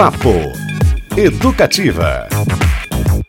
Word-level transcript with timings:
Papo 0.00 0.30
Educativa. 1.14 2.26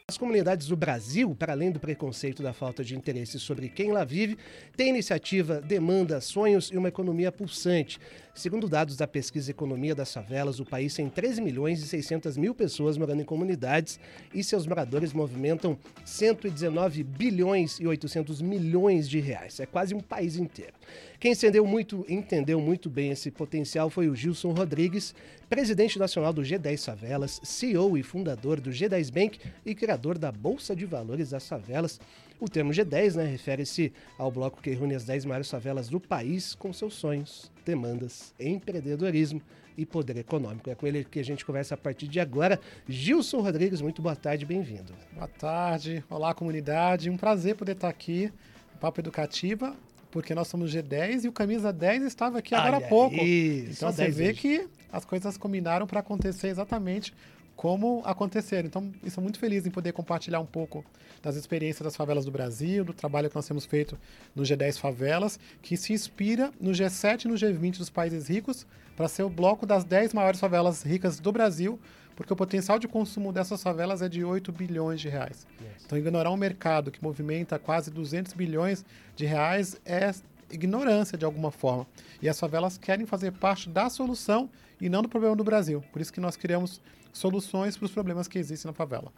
As 0.08 0.18
comunidades 0.18 0.68
do 0.68 0.78
Brasil, 0.78 1.36
para 1.38 1.52
além 1.52 1.70
do 1.70 1.82
preconceito 1.82 2.42
da 2.42 2.54
falta 2.54 2.82
de 2.82 2.96
interesse 2.96 3.38
sobre 3.42 3.68
quem 3.68 3.92
lá 3.92 4.06
vive, 4.06 4.38
têm 4.78 4.88
iniciativa, 4.88 5.60
demanda, 5.60 6.22
sonhos 6.22 6.72
e 6.72 6.78
uma 6.78 6.88
economia 6.88 7.30
pulsante. 7.30 8.00
Segundo 8.34 8.70
dados 8.70 8.96
da 8.96 9.06
pesquisa 9.06 9.52
Economia 9.52 9.94
das 9.94 10.14
Favelas, 10.14 10.60
o 10.60 10.66
país 10.66 10.94
tem 10.96 11.10
13 11.10 11.42
milhões 11.42 11.84
e 11.84 11.88
600 11.88 12.38
mil 12.38 12.56
pessoas 12.56 12.98
morando 12.98 13.22
em 13.22 13.26
comunidades 13.26 14.00
e 14.34 14.42
seus 14.42 14.66
moradores 14.66 15.12
movimentam 15.12 15.78
119 16.06 17.04
bilhões 17.04 17.78
e 17.80 17.86
800 17.86 18.42
milhões 18.42 19.10
de 19.10 19.20
reais. 19.20 19.60
É 19.60 19.66
quase 19.66 19.94
um 19.94 20.00
país 20.00 20.38
inteiro. 20.38 20.74
Quem 21.20 21.34
entendeu 21.34 21.66
muito, 21.68 22.06
entendeu 22.08 22.60
muito 22.62 22.90
bem 22.90 23.12
esse 23.12 23.30
potencial 23.30 23.90
foi 23.90 24.08
o 24.08 24.16
Gilson 24.16 24.54
Rodrigues, 24.54 25.14
presidente 25.50 26.00
nacional 26.00 26.32
do 26.32 26.42
G10 26.42 26.86
Favelas, 26.86 27.40
CEO 27.44 27.98
e 27.98 28.02
fundador 28.02 28.62
do 28.62 28.72
G10 28.72 29.12
Bank 29.12 29.40
e 29.66 29.76
criador 29.76 30.18
da 30.18 30.32
Bolsa 30.32 30.74
de 30.74 30.86
Valores 30.86 31.32
das 31.32 31.48
Favelas. 31.48 32.00
O 32.40 32.50
termo 32.50 32.72
G10 32.72 33.16
né, 33.18 33.26
refere-se 33.26 33.94
ao 34.18 34.32
bloco 34.32 34.64
que 34.64 34.72
reúne 34.72 34.96
as 34.96 35.04
10 35.04 35.26
maiores 35.26 35.52
favelas 35.52 35.90
do 35.90 36.00
país 36.00 36.56
com 36.56 36.74
seus 36.74 36.96
sonhos, 36.96 37.52
demandas, 37.66 38.34
empreendedorismo 38.40 39.42
e 39.78 39.86
poder 39.86 40.18
econômico. 40.18 40.70
É 40.70 40.76
com 40.76 40.86
ele 40.86 41.04
que 41.04 41.20
a 41.20 41.24
gente 41.24 41.46
conversa 41.46 41.76
a 41.76 41.78
partir 41.78 42.08
de 42.08 42.20
agora. 42.20 42.60
Gilson 42.88 43.42
Rodrigues, 43.42 43.82
muito 43.82 44.02
boa 44.02 44.16
tarde, 44.16 44.46
bem-vindo. 44.46 44.94
Boa 45.14 45.28
tarde, 45.28 46.04
olá 46.10 46.34
comunidade, 46.34 47.10
um 47.10 47.18
prazer 47.18 47.56
poder 47.56 47.74
estar 47.74 47.90
aqui 47.90 48.32
no 48.74 48.80
Papo 48.80 49.00
Educativa, 49.00 49.76
porque 50.10 50.36
nós 50.36 50.48
somos 50.48 50.74
G10 50.74 51.26
e 51.26 51.28
o 51.28 51.32
Camisa 51.32 51.72
10 51.72 52.04
estava 52.04 52.40
aqui 52.40 52.54
agora 52.54 52.78
há 52.78 52.82
pouco. 52.82 53.16
Aí, 53.16 53.70
então 53.70 53.92
você 53.92 54.10
vê 54.10 54.34
que 54.34 54.68
as 54.92 55.06
coisas 55.06 55.38
combinaram 55.38 55.88
para 55.88 56.02
acontecer 56.02 56.48
exatamente 56.48 57.14
como 57.62 58.02
aconteceram. 58.06 58.66
Então, 58.66 58.92
estou 59.04 59.24
muito 59.24 59.38
feliz 59.38 59.68
em 59.68 59.70
poder 59.70 59.92
compartilhar 59.92 60.40
um 60.40 60.48
pouco 60.48 60.84
das 61.22 61.36
experiências 61.36 61.84
das 61.84 61.96
favelas 61.96 62.26
do 62.26 62.32
Brasil, 62.32 62.84
do 62.84 62.92
trabalho 62.92 63.30
que 63.30 63.36
nós 63.36 63.48
temos 63.48 63.66
feito 63.66 63.96
no 64.36 64.42
G10 64.42 64.80
Favelas, 64.80 65.40
que 65.62 65.78
se 65.78 65.94
inspira 65.94 66.52
no 66.60 66.72
G7 66.72 67.26
e 67.26 67.28
no 67.28 67.36
G20 67.36 67.78
dos 67.78 67.92
países 67.92 68.28
ricos 68.28 68.66
para 68.98 69.08
ser 69.08 69.22
o 69.22 69.30
bloco 69.30 69.68
das 69.68 69.84
10 69.84 70.12
maiores 70.12 70.40
favelas 70.40 70.82
ricas 70.82 71.20
do 71.20 71.32
Brasil, 71.32 71.80
porque 72.16 72.34
o 72.34 72.36
potencial 72.36 72.80
de 72.80 72.88
consumo 72.88 73.32
dessas 73.32 73.62
favelas 73.62 74.02
é 74.02 74.10
de 74.10 74.24
8 74.24 74.52
bilhões 74.52 75.00
de 75.00 75.08
reais. 75.08 75.46
Yes. 75.62 75.84
Então, 75.86 76.00
ignorar 76.00 76.32
um 76.32 76.38
mercado 76.38 76.90
que 76.90 77.04
movimenta 77.04 77.60
quase 77.60 77.92
200 77.92 78.34
bilhões 78.34 78.84
de 79.16 79.28
reais 79.28 79.80
é 79.86 80.12
ignorância 80.52 81.18
de 81.18 81.26
alguma 81.26 81.52
forma. 81.52 81.88
E 82.22 82.30
as 82.30 82.40
favelas 82.40 82.78
querem 82.78 83.06
fazer 83.06 83.32
parte 83.32 83.70
da 83.70 83.90
solução 83.90 84.50
e 84.80 84.90
não 84.90 85.02
do 85.02 85.10
problema 85.10 85.36
do 85.36 85.44
Brasil. 85.44 85.84
Por 85.92 86.02
isso 86.02 86.12
que 86.12 86.20
nós 86.20 86.36
criamos 86.36 86.82
soluções 87.14 87.78
para 87.78 87.86
os 87.86 87.92
problemas 87.92 88.28
que 88.28 88.40
existem 88.40 88.70
na 88.70 88.74
favela. 88.74 89.12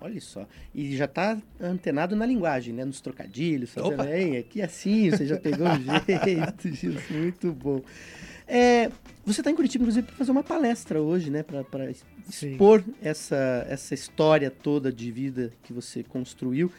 Olha 0.00 0.20
só. 0.20 0.46
E 0.74 0.96
já 0.96 1.06
está 1.06 1.38
antenado 1.60 2.14
na 2.14 2.26
linguagem, 2.26 2.74
né? 2.74 2.84
Nos 2.84 3.00
trocadilhos. 3.00 3.70
Fazendo, 3.70 4.04
Ei, 4.04 4.36
aqui 4.36 4.60
assim, 4.60 5.10
você 5.10 5.26
já 5.26 5.38
pegou 5.38 5.66
um 5.66 5.82
jeito, 6.74 7.12
muito 7.12 7.52
bom. 7.52 7.82
É, 8.46 8.90
você 9.24 9.40
está 9.40 9.50
em 9.50 9.56
Curitiba, 9.56 9.82
inclusive, 9.82 10.06
para 10.06 10.16
fazer 10.16 10.30
uma 10.30 10.42
palestra 10.42 11.00
hoje, 11.02 11.30
né? 11.30 11.42
Para 11.42 11.90
expor 12.28 12.84
essa, 13.02 13.66
essa 13.68 13.92
história 13.92 14.50
toda 14.50 14.92
de 14.92 15.10
vida 15.10 15.52
que 15.64 15.72
você 15.72 16.04
construiu. 16.04 16.70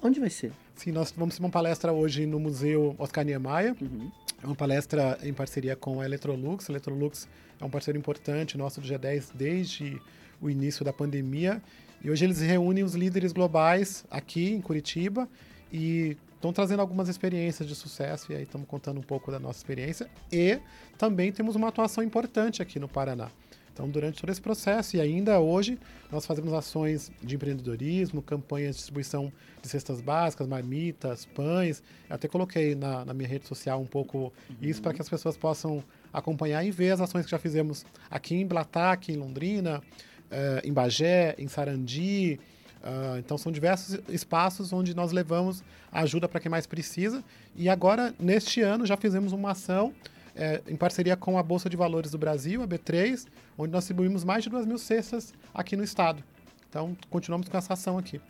Onde 0.00 0.20
vai 0.20 0.30
ser? 0.30 0.52
Sim, 0.76 0.92
nós 0.92 1.12
vamos 1.16 1.36
ter 1.36 1.42
uma 1.42 1.50
palestra 1.50 1.92
hoje 1.92 2.26
no 2.26 2.38
Museu 2.38 2.94
Oscar 2.98 3.24
Niemeyer. 3.24 3.74
Uhum. 3.80 4.10
É 4.42 4.46
uma 4.46 4.54
palestra 4.54 5.18
em 5.22 5.32
parceria 5.32 5.74
com 5.74 6.00
a 6.00 6.04
Electrolux. 6.04 6.68
A 6.68 6.72
Electrolux 6.72 7.26
é 7.60 7.64
um 7.64 7.70
parceiro 7.70 7.98
importante 7.98 8.56
nosso 8.56 8.80
do 8.80 8.86
G10 8.86 9.30
desde 9.34 10.00
o 10.40 10.48
início 10.48 10.84
da 10.84 10.92
pandemia. 10.92 11.60
E 12.04 12.10
hoje 12.10 12.24
eles 12.24 12.40
reúnem 12.40 12.84
os 12.84 12.94
líderes 12.94 13.32
globais 13.32 14.04
aqui 14.10 14.52
em 14.52 14.60
Curitiba 14.60 15.28
e 15.72 16.16
estão 16.46 16.52
trazendo 16.52 16.80
algumas 16.80 17.08
experiências 17.08 17.68
de 17.68 17.74
sucesso. 17.74 18.32
E 18.32 18.36
aí 18.36 18.42
estamos 18.42 18.66
contando 18.68 18.98
um 18.98 19.02
pouco 19.02 19.30
da 19.30 19.38
nossa 19.38 19.58
experiência. 19.58 20.08
E 20.30 20.60
também 20.98 21.32
temos 21.32 21.56
uma 21.56 21.68
atuação 21.68 22.02
importante 22.02 22.62
aqui 22.62 22.78
no 22.78 22.88
Paraná. 22.88 23.30
Então, 23.72 23.90
durante 23.90 24.18
todo 24.18 24.30
esse 24.30 24.40
processo 24.40 24.96
e 24.96 25.00
ainda 25.02 25.38
hoje, 25.38 25.78
nós 26.10 26.24
fazemos 26.24 26.54
ações 26.54 27.12
de 27.22 27.34
empreendedorismo, 27.34 28.22
campanhas 28.22 28.70
de 28.70 28.76
distribuição 28.76 29.30
de 29.60 29.68
cestas 29.68 30.00
básicas, 30.00 30.46
marmitas, 30.46 31.26
pães. 31.26 31.82
Eu 32.08 32.16
até 32.16 32.26
coloquei 32.26 32.74
na, 32.74 33.04
na 33.04 33.12
minha 33.12 33.28
rede 33.28 33.46
social 33.46 33.78
um 33.78 33.86
pouco 33.86 34.32
uhum. 34.48 34.56
isso 34.62 34.80
para 34.80 34.94
que 34.94 35.02
as 35.02 35.08
pessoas 35.08 35.36
possam 35.36 35.84
acompanhar 36.10 36.64
e 36.64 36.70
ver 36.70 36.92
as 36.92 37.02
ações 37.02 37.26
que 37.26 37.30
já 37.30 37.38
fizemos 37.38 37.84
aqui 38.10 38.34
em 38.34 38.46
Blatac, 38.46 39.12
em 39.12 39.16
Londrina, 39.16 39.82
uh, 40.30 40.66
em 40.66 40.72
Bagé, 40.72 41.34
em 41.36 41.46
Sarandi. 41.46 42.40
Uh, 42.86 43.18
então, 43.18 43.36
são 43.36 43.50
diversos 43.50 43.98
espaços 44.08 44.72
onde 44.72 44.94
nós 44.94 45.10
levamos 45.10 45.60
ajuda 45.90 46.28
para 46.28 46.38
quem 46.38 46.48
mais 46.48 46.68
precisa. 46.68 47.24
E 47.56 47.68
agora, 47.68 48.14
neste 48.16 48.60
ano, 48.60 48.86
já 48.86 48.96
fizemos 48.96 49.32
uma 49.32 49.50
ação 49.50 49.92
é, 50.36 50.62
em 50.68 50.76
parceria 50.76 51.16
com 51.16 51.36
a 51.36 51.42
Bolsa 51.42 51.68
de 51.68 51.76
Valores 51.76 52.12
do 52.12 52.18
Brasil, 52.18 52.62
a 52.62 52.68
B3, 52.68 53.26
onde 53.58 53.72
nós 53.72 53.80
distribuímos 53.80 54.22
mais 54.22 54.44
de 54.44 54.50
2 54.50 54.66
mil 54.66 54.78
cestas 54.78 55.34
aqui 55.52 55.76
no 55.76 55.82
estado. 55.82 56.22
Então, 56.68 56.96
continuamos 57.10 57.48
com 57.48 57.56
essa 57.56 57.72
ação 57.72 57.98
aqui. 57.98 58.20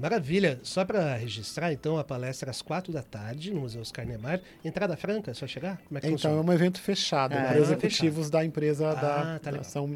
Maravilha. 0.00 0.58
Só 0.62 0.82
para 0.84 1.14
registrar, 1.14 1.72
então, 1.72 1.98
a 1.98 2.04
palestra 2.04 2.50
às 2.50 2.62
quatro 2.62 2.92
da 2.92 3.02
tarde 3.02 3.52
no 3.52 3.60
Museu 3.60 3.82
Oscar 3.82 4.06
Niemeyer. 4.06 4.40
Entrada 4.64 4.96
franca, 4.96 5.30
é 5.30 5.34
só 5.34 5.46
chegar? 5.46 5.78
Como 5.86 5.98
é 5.98 6.00
que 6.00 6.06
Então, 6.06 6.16
funciona? 6.16 6.36
é 6.36 6.40
um 6.40 6.52
evento 6.52 6.80
fechado 6.80 7.34
ah, 7.34 7.42
para 7.42 7.56
é 7.56 7.60
executivos 7.60 8.26
fechado. 8.26 8.30
da 8.30 8.44
empresa. 8.44 8.90
Ah, 8.90 8.94
da, 8.94 9.38
tá 9.38 9.62
são 9.62 9.88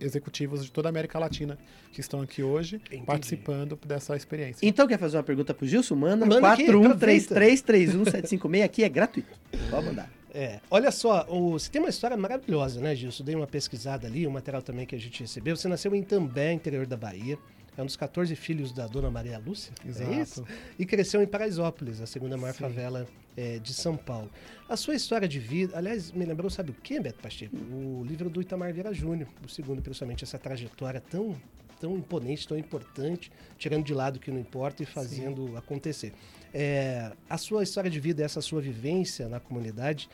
executivos 0.00 0.64
de 0.64 0.72
toda 0.72 0.88
a 0.88 0.90
América 0.90 1.18
Latina 1.18 1.58
que 1.92 2.00
estão 2.00 2.22
aqui 2.22 2.42
hoje 2.42 2.76
Entendi. 2.76 3.04
participando 3.04 3.78
dessa 3.84 4.16
experiência. 4.16 4.66
Então, 4.66 4.88
quer 4.88 4.98
fazer 4.98 5.18
uma 5.18 5.22
pergunta 5.22 5.52
para 5.52 5.64
o 5.64 5.68
Gilson? 5.68 5.94
Manda, 5.94 6.24
Manda 6.24 6.40
413331 6.40 8.64
aqui 8.64 8.82
é 8.82 8.88
gratuito. 8.88 9.38
Pode 9.70 9.86
mandar. 9.86 10.10
É, 10.32 10.60
olha 10.70 10.92
só, 10.92 11.26
o, 11.28 11.52
você 11.52 11.68
tem 11.70 11.82
uma 11.82 11.90
história 11.90 12.16
maravilhosa, 12.16 12.80
né, 12.80 12.94
Gilson? 12.94 13.24
Dei 13.24 13.34
uma 13.34 13.48
pesquisada 13.48 14.06
ali, 14.06 14.26
o 14.26 14.30
um 14.30 14.32
material 14.32 14.62
também 14.62 14.86
que 14.86 14.94
a 14.94 14.98
gente 14.98 15.20
recebeu. 15.20 15.54
Você 15.56 15.68
nasceu 15.68 15.94
em 15.94 16.02
També, 16.02 16.50
interior 16.52 16.86
da 16.86 16.96
Bahia. 16.96 17.36
É 17.76 17.82
um 17.82 17.86
dos 17.86 17.96
14 17.96 18.34
filhos 18.36 18.72
da 18.72 18.86
dona 18.86 19.10
Maria 19.10 19.38
Lúcia. 19.38 19.72
É 19.84 19.88
Exato. 19.88 20.12
É 20.12 20.22
isso? 20.22 20.46
E 20.78 20.86
cresceu 20.86 21.22
em 21.22 21.26
Paraisópolis, 21.26 22.00
a 22.00 22.06
segunda 22.06 22.36
maior 22.36 22.52
Sim. 22.52 22.60
favela 22.60 23.06
é, 23.36 23.58
de 23.58 23.72
São 23.72 23.96
Paulo. 23.96 24.30
A 24.68 24.76
sua 24.76 24.94
história 24.94 25.26
de 25.26 25.38
vida, 25.38 25.76
aliás, 25.76 26.12
me 26.12 26.24
lembrou, 26.24 26.50
sabe 26.50 26.70
o 26.70 26.74
que, 26.74 27.00
Beto 27.00 27.20
Pacheco? 27.20 27.56
O 27.56 28.04
livro 28.04 28.28
do 28.28 28.40
Itamar 28.40 28.72
Vieira 28.72 28.92
Júnior, 28.92 29.28
o 29.44 29.48
segundo, 29.48 29.80
principalmente, 29.80 30.24
essa 30.24 30.38
trajetória 30.38 31.00
tão 31.00 31.36
tão 31.80 31.96
imponente, 31.96 32.46
tão 32.46 32.58
importante, 32.58 33.32
tirando 33.56 33.86
de 33.86 33.94
lado 33.94 34.16
o 34.16 34.20
que 34.20 34.30
não 34.30 34.38
importa 34.38 34.82
e 34.82 34.86
fazendo 34.86 35.48
Sim. 35.48 35.56
acontecer. 35.56 36.12
É, 36.52 37.10
a 37.28 37.38
sua 37.38 37.62
história 37.62 37.90
de 37.90 37.98
vida, 37.98 38.22
essa 38.22 38.42
sua 38.42 38.60
vivência 38.60 39.28
na 39.30 39.40
comunidade, 39.40 40.06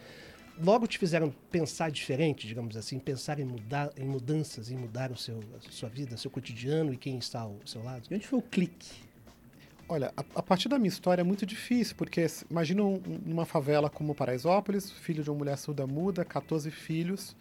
logo 0.62 0.86
te 0.86 0.98
fizeram 0.98 1.32
pensar 1.50 1.90
diferente, 1.90 2.46
digamos 2.46 2.76
assim, 2.76 2.98
pensar 2.98 3.38
em 3.38 3.44
mudar, 3.44 3.90
em 3.96 4.06
mudanças, 4.06 4.70
em 4.70 4.76
mudar 4.76 5.10
o 5.10 5.16
seu, 5.16 5.40
a 5.56 5.70
sua 5.70 5.88
vida, 5.88 6.16
seu 6.16 6.30
cotidiano 6.30 6.92
e 6.92 6.96
quem 6.96 7.18
está 7.18 7.40
ao 7.40 7.56
seu 7.64 7.82
lado? 7.82 8.06
E 8.10 8.14
onde 8.14 8.26
foi 8.26 8.38
o 8.38 8.42
clique? 8.42 9.06
Olha, 9.88 10.12
a, 10.16 10.24
a, 10.34 10.42
partir 10.42 10.68
da 10.68 10.78
minha 10.78 10.88
história 10.88 11.20
é 11.20 11.24
muito 11.24 11.46
difícil, 11.46 11.94
porque 11.96 12.26
imagina 12.50 12.82
um, 12.82 13.00
uma 13.24 13.44
favela 13.44 13.88
como 13.88 14.14
Paraisópolis, 14.14 14.90
filho 14.90 15.22
de 15.22 15.30
uma 15.30 15.38
mulher 15.38 15.56
surda 15.56 15.86
muda, 15.86 16.24
14 16.24 16.70
filhos, 16.72 17.36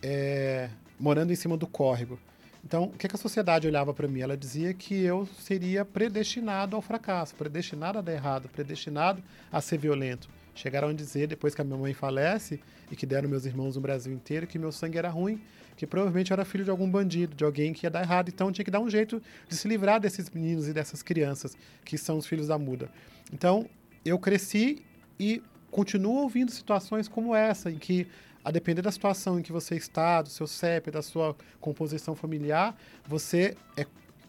é, 0.00 0.70
morando 1.00 1.32
em 1.32 1.36
cima 1.36 1.56
do 1.56 1.66
córrego. 1.66 2.18
Então, 2.64 2.84
o 2.84 2.90
que, 2.90 3.08
que 3.08 3.16
a 3.16 3.18
sociedade 3.18 3.66
olhava 3.66 3.92
para 3.92 4.06
mim? 4.06 4.20
Ela 4.20 4.36
dizia 4.36 4.72
que 4.72 4.94
eu 4.94 5.26
seria 5.38 5.84
predestinado 5.84 6.76
ao 6.76 6.80
fracasso, 6.80 7.34
predestinado 7.34 7.98
a 7.98 8.00
dar 8.00 8.12
errado, 8.12 8.48
predestinado 8.48 9.22
a 9.52 9.60
ser 9.60 9.76
violento. 9.78 10.28
Chegaram 10.54 10.88
a 10.88 10.92
dizer, 10.92 11.26
depois 11.26 11.54
que 11.54 11.60
a 11.60 11.64
minha 11.64 11.78
mãe 11.78 11.92
falece, 11.92 12.60
e 12.90 12.96
que 12.96 13.04
deram 13.04 13.28
meus 13.28 13.44
irmãos 13.44 13.76
no 13.76 13.80
Brasil 13.82 14.12
inteiro, 14.12 14.46
que 14.46 14.58
meu 14.58 14.70
sangue 14.70 14.98
era 14.98 15.08
ruim, 15.08 15.40
que 15.76 15.86
provavelmente 15.86 16.30
eu 16.30 16.34
era 16.34 16.44
filho 16.44 16.64
de 16.64 16.70
algum 16.70 16.88
bandido, 16.88 17.34
de 17.34 17.44
alguém 17.44 17.72
que 17.72 17.86
ia 17.86 17.90
dar 17.90 18.02
errado. 18.02 18.28
Então 18.28 18.52
tinha 18.52 18.64
que 18.64 18.70
dar 18.70 18.80
um 18.80 18.88
jeito 18.88 19.20
de 19.48 19.56
se 19.56 19.66
livrar 19.66 20.00
desses 20.00 20.30
meninos 20.30 20.68
e 20.68 20.72
dessas 20.72 21.02
crianças, 21.02 21.56
que 21.84 21.98
são 21.98 22.18
os 22.18 22.26
filhos 22.26 22.48
da 22.48 22.58
muda. 22.58 22.88
Então, 23.32 23.68
eu 24.04 24.18
cresci 24.18 24.84
e 25.18 25.42
continuo 25.70 26.22
ouvindo 26.22 26.52
situações 26.52 27.08
como 27.08 27.34
essa, 27.34 27.70
em 27.70 27.78
que, 27.78 28.06
a 28.44 28.50
depender 28.50 28.82
da 28.82 28.92
situação 28.92 29.38
em 29.38 29.42
que 29.42 29.50
você 29.50 29.74
está, 29.74 30.22
do 30.22 30.28
seu 30.28 30.46
CEP, 30.46 30.90
da 30.90 31.02
sua 31.02 31.36
composição 31.60 32.14
familiar, 32.14 32.76
você 33.08 33.56
é 33.76 33.84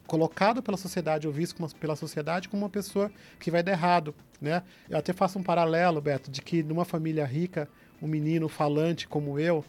colocado 0.08 0.62
pela 0.62 0.78
sociedade 0.78 1.28
ou 1.28 1.34
visto 1.34 1.56
como, 1.56 1.74
pela 1.76 1.96
sociedade 1.96 2.50
como 2.50 2.64
uma 2.64 2.70
pessoa 2.70 3.12
que 3.40 3.50
vai 3.50 3.64
dar 3.64 3.72
errado, 3.72 4.14
né? 4.40 4.64
Eu 4.90 4.98
até 4.98 5.14
faço 5.14 5.40
um 5.40 5.44
paralelo, 5.44 6.02
Beto, 6.02 6.30
de 6.30 6.42
que 6.42 6.62
numa 6.64 6.86
família 6.86 7.26
rica, 7.26 7.68
um 8.02 8.08
menino 8.08 8.48
falante 8.48 9.08
como 9.08 9.40
eu, 9.40 9.64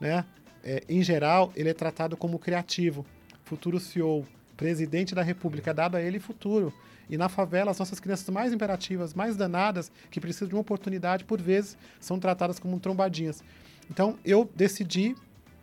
né? 0.00 0.24
É, 0.64 0.82
em 0.88 1.02
geral, 1.02 1.52
ele 1.54 1.68
é 1.68 1.74
tratado 1.74 2.16
como 2.16 2.38
criativo, 2.38 3.06
futuro 3.44 3.78
CEO, 3.78 4.26
presidente 4.56 5.14
da 5.14 5.22
república, 5.22 5.72
dado 5.72 5.96
a 5.96 6.02
ele 6.02 6.18
futuro. 6.18 6.72
E 7.08 7.16
na 7.16 7.28
favela, 7.28 7.70
as 7.70 7.78
nossas 7.78 8.00
crianças 8.00 8.28
mais 8.30 8.52
imperativas, 8.52 9.14
mais 9.14 9.36
danadas, 9.36 9.92
que 10.10 10.20
precisam 10.20 10.48
de 10.48 10.54
uma 10.54 10.60
oportunidade, 10.60 11.24
por 11.24 11.40
vezes, 11.40 11.78
são 12.00 12.18
tratadas 12.18 12.58
como 12.58 12.80
trombadinhas. 12.80 13.44
Então, 13.88 14.18
eu 14.24 14.50
decidi, 14.56 15.14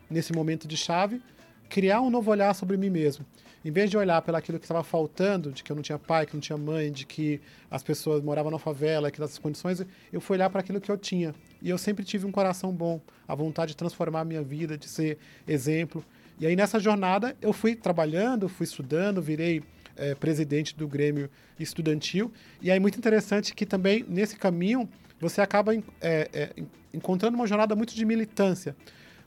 nesse 0.10 0.31
momento 0.31 0.68
de 0.68 0.78
chave, 0.78 1.22
criar 1.68 2.02
um 2.02 2.10
novo 2.10 2.31
olhar 2.31 2.54
sobre 2.54 2.78
mim 2.78 2.90
mesmo. 2.90 3.26
Em 3.63 3.71
vez 3.71 3.89
de 3.89 3.98
olhar 3.98 4.21
pelo 4.21 4.38
aquilo 4.38 4.60
que 4.60 4.65
estava 4.65 4.83
faltando, 4.83 5.51
de 5.51 5.63
que 5.63 5.71
eu 5.71 5.75
não 5.75 5.83
tinha 5.83 5.98
pai, 5.98 6.25
que 6.25 6.33
não 6.33 6.42
tinha 6.42 6.57
mãe, 6.57 6.92
de 6.92 7.06
que 7.06 7.39
as 7.71 7.81
pessoas 7.81 8.21
moravam 8.21 8.51
na 8.51 8.60
favela, 8.60 9.10
que 9.10 9.21
nessas 9.21 9.39
condições, 9.39 9.86
eu 10.12 10.19
fui 10.19 10.36
olhar 10.36 10.50
para 10.50 10.60
aquilo 10.60 10.81
que 10.81 10.92
eu 10.92 10.98
tinha. 10.98 11.33
E 11.62 11.69
eu 11.69 11.77
sempre 11.77 12.04
tive 12.04 12.25
um 12.25 12.31
coração 12.31 12.74
bom, 12.74 13.00
a 13.27 13.33
vontade 13.33 13.71
de 13.71 13.77
transformar 13.77 14.21
a 14.21 14.25
minha 14.25 14.42
vida, 14.42 14.77
de 14.77 14.89
ser 14.89 15.18
exemplo. 15.48 16.04
E 16.39 16.45
aí 16.45 16.56
nessa 16.56 16.80
jornada 16.80 17.38
eu 17.42 17.54
fui 17.54 17.75
trabalhando, 17.75 18.50
fui 18.50 18.65
estudando, 18.65 19.21
virei 19.21 19.63
é, 19.95 20.13
presidente 20.16 20.75
do 20.75 20.88
Grêmio 20.88 21.30
Estudantil. 21.59 22.33
E 22.62 22.69
aí 22.69 22.80
muito 22.80 22.98
interessante 22.98 23.54
que 23.54 23.66
também 23.66 24.06
nesse 24.07 24.36
caminho 24.36 24.89
você 25.19 25.39
acaba 25.39 25.74
é, 25.74 25.81
é, 26.01 26.50
encontrando 26.94 27.36
uma 27.36 27.48
jornada 27.48 27.75
muito 27.75 27.95
de 27.95 28.04
militância. 28.04 28.75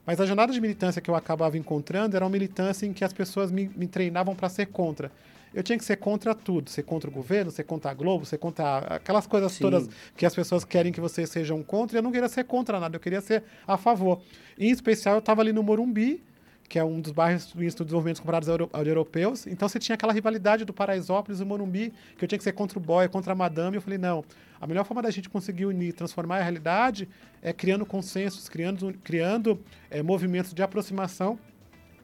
Mas 0.07 0.21
a 0.21 0.25
jornada 0.25 0.53
de 0.53 0.61
militância 0.61 1.01
que 1.01 1.09
eu 1.09 1.15
acabava 1.15 1.57
encontrando 1.57 2.15
era 2.15 2.23
uma 2.23 2.31
militância 2.31 2.85
em 2.85 2.93
que 2.93 3.03
as 3.03 3.11
pessoas 3.11 3.51
me, 3.51 3.69
me 3.75 3.87
treinavam 3.87 4.33
para 4.33 4.47
ser 4.47 4.67
contra. 4.67 5.11
Eu 5.53 5.61
tinha 5.61 5.77
que 5.77 5.83
ser 5.83 5.97
contra 5.97 6.33
tudo, 6.33 6.69
ser 6.69 6.83
contra 6.83 7.09
o 7.09 7.13
governo, 7.13 7.51
ser 7.51 7.65
contra 7.65 7.91
a 7.91 7.93
Globo, 7.93 8.25
ser 8.25 8.37
contra 8.37 8.77
aquelas 8.77 9.27
coisas 9.27 9.51
Sim. 9.51 9.63
todas 9.63 9.89
que 10.15 10.25
as 10.25 10.33
pessoas 10.33 10.63
querem 10.63 10.93
que 10.93 11.01
vocês 11.01 11.29
sejam 11.29 11.61
contra. 11.61 11.97
E 11.97 11.99
eu 11.99 12.03
não 12.03 12.11
queria 12.11 12.29
ser 12.29 12.45
contra 12.45 12.79
nada, 12.79 12.95
eu 12.95 13.01
queria 13.01 13.19
ser 13.19 13.43
a 13.67 13.75
favor. 13.75 14.21
Em 14.57 14.69
especial, 14.69 15.15
eu 15.15 15.19
estava 15.19 15.41
ali 15.41 15.51
no 15.51 15.61
Morumbi, 15.61 16.23
que 16.69 16.79
é 16.79 16.83
um 16.83 17.01
dos 17.01 17.11
bairros 17.11 17.47
de 17.47 17.55
desenvolvimento 17.55 18.21
comparados 18.21 18.47
aos 18.47 18.87
europeus. 18.87 19.45
Então 19.45 19.67
você 19.67 19.79
tinha 19.79 19.95
aquela 19.95 20.13
rivalidade 20.13 20.63
do 20.63 20.73
Paraisópolis 20.73 21.39
e 21.39 21.43
do 21.43 21.47
Morumbi, 21.47 21.93
que 22.17 22.23
eu 22.23 22.27
tinha 22.29 22.37
que 22.37 22.43
ser 22.43 22.53
contra 22.53 22.79
o 22.79 22.81
boy, 22.81 23.07
contra 23.09 23.33
a 23.33 23.35
madame. 23.35 23.75
Eu 23.75 23.81
falei, 23.81 23.97
não, 23.97 24.23
a 24.59 24.67
melhor 24.67 24.83
forma 24.85 25.01
da 25.01 25.11
gente 25.11 25.29
conseguir 25.29 25.65
unir, 25.65 25.93
transformar 25.93 26.37
a 26.37 26.41
realidade 26.41 27.07
é 27.47 27.53
criando 27.53 27.85
consensos, 27.85 28.49
criando, 28.49 28.93
criando 29.05 29.57
é, 29.89 30.03
movimentos 30.03 30.53
de 30.53 30.61
aproximação, 30.61 31.39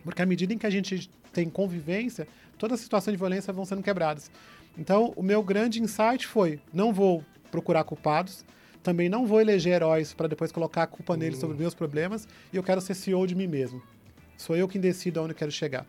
porque 0.01 0.21
à 0.21 0.25
medida 0.25 0.53
em 0.53 0.57
que 0.57 0.65
a 0.65 0.69
gente 0.69 1.09
tem 1.33 1.49
convivência, 1.49 2.25
todas 2.57 2.79
as 2.79 2.83
situações 2.83 3.13
de 3.13 3.17
violência 3.17 3.51
vão 3.51 3.65
sendo 3.65 3.83
quebradas. 3.83 4.31
Então, 4.77 5.11
o 5.17 5.21
meu 5.21 5.43
grande 5.43 5.81
insight 5.81 6.25
foi: 6.25 6.61
não 6.73 6.93
vou 6.93 7.25
procurar 7.51 7.83
culpados, 7.83 8.45
também 8.81 9.09
não 9.09 9.27
vou 9.27 9.41
eleger 9.41 9.73
heróis 9.73 10.13
para 10.13 10.27
depois 10.27 10.49
colocar 10.49 10.83
a 10.83 10.87
culpa 10.87 11.17
neles 11.17 11.39
sobre 11.39 11.55
os 11.55 11.59
meus 11.59 11.73
problemas, 11.73 12.25
e 12.53 12.55
eu 12.55 12.63
quero 12.63 12.79
ser 12.79 12.93
CEO 12.93 13.27
de 13.27 13.35
mim 13.35 13.47
mesmo. 13.47 13.83
Sou 14.37 14.55
eu 14.55 14.65
quem 14.65 14.79
decido 14.79 15.19
aonde 15.19 15.33
eu 15.33 15.37
quero 15.37 15.51
chegar. 15.51 15.85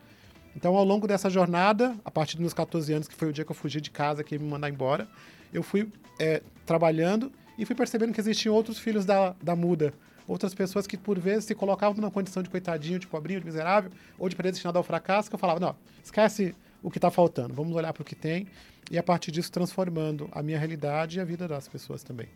Então, 0.56 0.74
ao 0.74 0.84
longo 0.84 1.06
dessa 1.06 1.30
jornada, 1.30 1.96
a 2.04 2.10
partir 2.10 2.34
dos 2.34 2.40
meus 2.40 2.54
14 2.54 2.92
anos, 2.92 3.06
que 3.06 3.14
foi 3.14 3.28
o 3.28 3.32
dia 3.32 3.44
que 3.44 3.52
eu 3.52 3.56
fugi 3.56 3.80
de 3.80 3.90
casa, 3.92 4.24
que 4.24 4.34
ia 4.34 4.38
me 4.38 4.48
mandar 4.48 4.68
embora, 4.68 5.08
eu 5.52 5.62
fui 5.62 5.88
é, 6.18 6.42
trabalhando 6.66 7.30
e 7.58 7.64
fui 7.64 7.74
percebendo 7.74 8.12
que 8.12 8.20
existiam 8.20 8.54
outros 8.54 8.78
filhos 8.78 9.04
da, 9.04 9.34
da 9.42 9.54
muda. 9.54 9.92
Outras 10.26 10.54
pessoas 10.54 10.86
que, 10.86 10.96
por 10.96 11.18
vezes, 11.18 11.44
se 11.44 11.54
colocavam 11.54 12.00
numa 12.00 12.10
condição 12.10 12.42
de 12.42 12.48
coitadinho, 12.48 12.98
de 12.98 13.06
pobrinho, 13.06 13.40
de 13.40 13.46
miserável, 13.46 13.90
ou 14.18 14.28
de 14.28 14.34
predestinado 14.34 14.78
ao 14.78 14.84
fracasso, 14.84 15.28
que 15.28 15.34
eu 15.34 15.38
falava, 15.38 15.60
não, 15.60 15.76
esquece 16.02 16.54
o 16.82 16.90
que 16.90 16.98
está 16.98 17.10
faltando, 17.10 17.54
vamos 17.54 17.74
olhar 17.74 17.92
para 17.92 18.02
o 18.02 18.04
que 18.04 18.14
tem, 18.14 18.46
e 18.90 18.98
a 18.98 19.02
partir 19.02 19.30
disso 19.30 19.50
transformando 19.50 20.28
a 20.32 20.42
minha 20.42 20.58
realidade 20.58 21.18
e 21.18 21.20
a 21.20 21.24
vida 21.24 21.46
das 21.48 21.68
pessoas 21.68 22.02
também. 22.02 22.28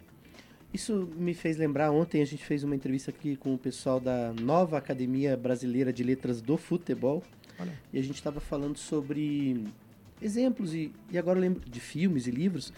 Isso 0.72 1.08
me 1.16 1.32
fez 1.32 1.56
lembrar, 1.56 1.90
ontem 1.90 2.20
a 2.20 2.26
gente 2.26 2.44
fez 2.44 2.62
uma 2.62 2.76
entrevista 2.76 3.10
aqui 3.10 3.36
com 3.36 3.54
o 3.54 3.58
pessoal 3.58 3.98
da 3.98 4.34
nova 4.34 4.76
Academia 4.76 5.34
Brasileira 5.36 5.92
de 5.92 6.02
Letras 6.02 6.42
do 6.42 6.58
Futebol, 6.58 7.22
Olha. 7.58 7.72
e 7.90 7.98
a 7.98 8.02
gente 8.02 8.16
estava 8.16 8.38
falando 8.38 8.76
sobre 8.76 9.64
exemplos, 10.20 10.74
e, 10.74 10.92
e 11.10 11.16
agora 11.16 11.38
eu 11.38 11.42
lembro 11.42 11.68
de 11.68 11.80
filmes 11.80 12.26
e 12.26 12.30
livros, 12.30 12.72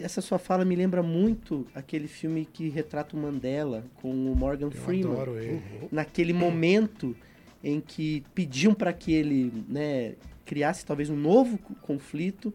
essa 0.00 0.20
sua 0.20 0.38
fala 0.38 0.64
me 0.64 0.74
lembra 0.74 1.02
muito 1.02 1.66
aquele 1.74 2.08
filme 2.08 2.46
que 2.50 2.68
retrata 2.68 3.16
o 3.16 3.20
Mandela 3.20 3.84
com 3.96 4.10
o 4.10 4.36
Morgan 4.36 4.66
Eu 4.66 4.70
Freeman. 4.70 5.12
Adoro 5.12 5.38
ele. 5.38 5.52
Uhum. 5.52 5.88
Naquele 5.90 6.32
momento 6.32 7.16
em 7.62 7.80
que 7.80 8.24
pediam 8.34 8.74
para 8.74 8.92
que 8.92 9.12
ele 9.12 9.52
né, 9.68 10.14
criasse 10.44 10.84
talvez 10.84 11.08
um 11.08 11.16
novo 11.16 11.58
conflito 11.80 12.52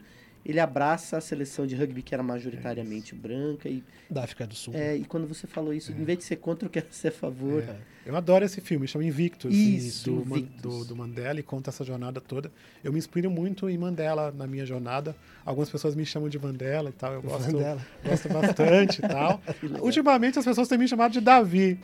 ele 0.48 0.62
abraça 0.62 1.18
a 1.18 1.22
seleção 1.22 1.68
de 1.68 1.76
rugby 1.76 2.02
que 2.02 2.14
era 2.14 2.24
majoritariamente 2.24 3.14
é 3.14 3.18
branca. 3.18 3.68
E, 3.68 3.84
da 4.10 4.24
África 4.24 4.48
do 4.48 4.56
Sul. 4.56 4.74
É, 4.74 4.96
e 4.96 5.04
quando 5.04 5.28
você 5.28 5.46
falou 5.46 5.74
isso, 5.74 5.92
é. 5.92 5.96
em 5.96 6.06
vez 6.06 6.20
de 6.20 6.24
ser 6.24 6.38
contra, 6.38 6.68
eu 6.68 6.72
quero 6.72 6.88
ser 6.90 7.10
a 7.10 7.12
favor. 7.12 7.62
É. 7.64 7.78
Eu 8.08 8.16
adoro 8.16 8.46
esse 8.46 8.62
filme, 8.62 8.88
chama 8.88 9.04
Invictus. 9.04 9.54
Isso, 9.54 10.10
do, 10.10 10.22
Invictus. 10.22 10.62
Do, 10.62 10.86
do, 10.86 10.96
Mandela 10.96 11.42
e 11.42 11.44
conta 11.44 11.72
essa 11.72 11.84
jornada 11.84 12.22
toda. 12.22 12.50
Eu 12.82 12.94
me 12.94 12.98
inspiro 12.98 13.30
muito 13.30 13.70
em 13.70 13.78
Mandela 13.78 14.34
na 14.36 14.48
minha 14.48 14.66
jornada. 14.66 15.14
Algumas 15.46 15.70
pessoas 15.70 15.94
me 15.94 16.06
chamam 16.06 16.30
de 16.30 16.40
Mandela 16.40 16.88
e 16.88 16.94
tal. 16.94 17.12
Eu 17.12 17.22
gosto, 17.22 17.52
Mandela. 17.52 17.86
gosto 18.06 18.30
bastante 18.30 19.00
e 19.00 19.02
tal. 19.02 19.42
Ultimamente 19.84 20.40
as 20.40 20.46
pessoas 20.46 20.70
têm 20.70 20.78
me 20.78 20.88
chamado 20.88 21.12
de 21.12 21.20
Davi, 21.20 21.78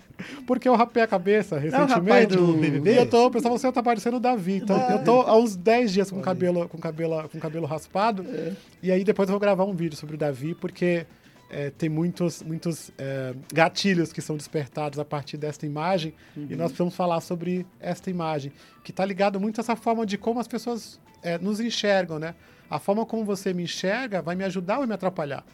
porque 0.48 0.70
eu 0.70 0.76
rapei 0.76 1.04
a 1.04 1.08
cabeça 1.08 1.60
recentemente. 1.60 2.38
Não, 2.38 2.54
do 2.54 2.54
BBB? 2.54 2.94
E 2.94 2.98
eu 3.00 3.10
tô, 3.10 3.26
o 3.26 3.32
pessoal, 3.32 3.58
você 3.58 3.70
tá 3.70 3.84
parecendo 3.84 4.16
o 4.16 4.20
Davi. 4.22 4.62
Então 4.64 4.80
eu 4.92 5.04
tô 5.04 5.24
há 5.24 5.38
uns 5.38 5.58
10 5.58 5.92
dias 5.92 6.10
com 6.10 6.22
cabelo, 6.22 6.70
com 6.70 6.78
cabelo, 6.78 7.28
com 7.28 7.38
cabelo 7.38 7.66
raspado. 7.66 8.26
É. 8.30 8.54
E 8.82 8.94
aí 8.94 9.04
depois 9.04 9.28
eu 9.28 9.34
vou 9.34 9.42
gravar 9.42 9.66
um 9.66 9.76
vídeo 9.76 9.98
sobre 9.98 10.16
o 10.16 10.18
Davi, 10.18 10.56
porque 10.56 11.06
é, 11.54 11.70
tem 11.70 11.88
muitos, 11.88 12.42
muitos 12.42 12.92
é, 12.98 13.36
gatilhos 13.54 14.12
que 14.12 14.22
são 14.22 14.36
despertados 14.36 14.98
a 14.98 15.06
partir 15.06 15.38
desta 15.38 15.68
imagem. 15.68 16.14
Uhum. 16.36 16.48
E 16.50 16.56
nós 16.56 16.68
precisamos 16.70 16.96
falar 16.96 17.22
sobre 17.22 17.66
esta 17.80 18.10
imagem, 18.10 18.52
que 18.84 18.90
está 18.90 19.06
ligado 19.06 19.40
muito 19.40 19.60
a 19.60 19.62
essa 19.62 19.76
forma 19.76 20.04
de 20.04 20.18
como 20.18 20.40
as 20.40 20.48
pessoas 20.48 21.00
é, 21.22 21.38
nos 21.38 21.60
enxergam, 21.60 22.18
né? 22.18 22.34
A 22.70 22.80
forma 22.80 23.06
como 23.06 23.24
você 23.24 23.54
me 23.54 23.64
enxerga 23.64 24.20
vai 24.20 24.36
me 24.36 24.44
ajudar 24.44 24.80
ou 24.80 24.88
me 24.88 24.96
atrapalhar. 24.96 25.46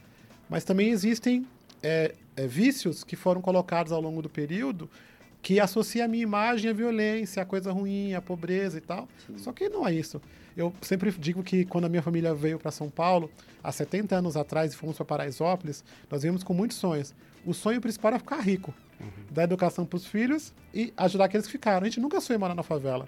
Mas 0.50 0.64
também 0.64 0.90
existem 0.90 1.46
é, 1.84 2.16
é, 2.36 2.48
vícios 2.48 3.04
que 3.04 3.18
foram 3.18 3.42
colocados 3.42 3.92
ao 3.92 4.00
longo 4.00 4.22
do 4.22 4.30
período 4.30 4.90
que 5.42 5.60
associam 5.60 6.06
a 6.06 6.08
minha 6.08 6.24
imagem 6.24 6.70
à 6.70 6.74
violência, 6.74 7.42
à 7.42 7.46
coisa 7.46 7.72
ruim, 7.72 8.14
à 8.14 8.22
pobreza 8.22 8.78
e 8.78 8.82
tal. 8.82 9.08
Sim. 9.26 9.38
Só 9.38 9.52
que 9.52 9.70
não 9.70 9.88
é 9.88 9.94
isso. 9.94 10.22
Eu 10.56 10.74
sempre 10.82 11.12
digo 11.12 11.42
que 11.42 11.64
quando 11.64 11.86
a 11.86 11.90
minha 11.90 12.02
família 12.02 12.34
veio 12.34 12.60
para 12.60 12.72
São 12.72 12.90
Paulo, 12.90 13.32
há 13.64 13.72
70 13.72 14.16
anos 14.16 14.36
atrás, 14.36 14.74
e 14.74 14.76
fomos 14.76 14.98
para 14.98 15.06
Paraisópolis, 15.06 15.84
nós 16.10 16.24
viemos 16.24 16.44
com 16.44 16.54
muitos 16.54 16.78
sonhos. 16.78 17.14
O 17.46 17.54
sonho 17.54 17.80
principal 17.80 18.10
era 18.10 18.20
ficar 18.20 18.40
rico, 18.42 18.74
uhum. 19.00 19.08
dar 19.32 19.44
educação 19.44 19.86
para 19.86 19.96
os 19.96 20.06
filhos 20.06 20.54
e 20.74 20.94
ajudar 20.98 21.26
aqueles 21.26 21.46
que 21.46 21.52
ficaram. 21.54 21.84
A 21.84 21.90
gente 21.90 22.02
nunca 22.02 22.20
sonhou 22.20 22.38
em 22.38 22.42
morar 22.42 22.56
na 22.56 22.64
favela. 22.64 23.08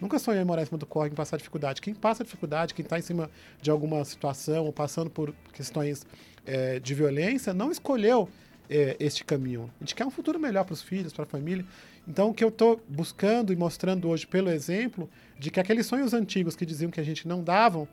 Nunca 0.00 0.18
sonhou 0.18 0.40
em 0.40 0.44
morar 0.44 0.62
em 0.62 0.66
cima 0.66 0.78
do 0.78 0.86
corre, 0.86 1.10
em 1.10 1.14
passar 1.14 1.36
dificuldade. 1.36 1.80
Quem 1.80 1.94
passa 1.94 2.24
dificuldade, 2.24 2.74
quem 2.74 2.82
está 2.82 2.98
em 2.98 3.02
cima 3.02 3.30
de 3.60 3.70
alguma 3.70 4.04
situação 4.04 4.64
ou 4.64 4.72
passando 4.72 5.10
por 5.10 5.34
questões 5.52 6.06
é, 6.44 6.78
de 6.78 6.94
violência, 6.94 7.52
não 7.52 7.70
escolheu 7.70 8.28
é, 8.72 8.96
este 8.98 9.22
caminho. 9.22 9.70
A 9.78 9.84
gente 9.84 9.94
quer 9.94 10.06
um 10.06 10.10
futuro 10.10 10.40
melhor 10.40 10.64
para 10.64 10.72
os 10.72 10.82
filhos, 10.82 11.12
para 11.12 11.24
a 11.24 11.26
família. 11.26 11.64
Então, 12.08 12.30
o 12.30 12.34
que 12.34 12.42
eu 12.42 12.48
estou 12.48 12.82
buscando 12.88 13.52
e 13.52 13.56
mostrando 13.56 14.08
hoje 14.08 14.26
pelo 14.26 14.50
exemplo 14.50 15.08
de 15.38 15.50
que 15.50 15.60
aqueles 15.60 15.86
sonhos 15.86 16.14
antigos 16.14 16.56
que 16.56 16.64
diziam 16.64 16.90
que 16.90 16.98
a 16.98 17.04
gente 17.04 17.28
não 17.28 17.44
davam 17.44 17.86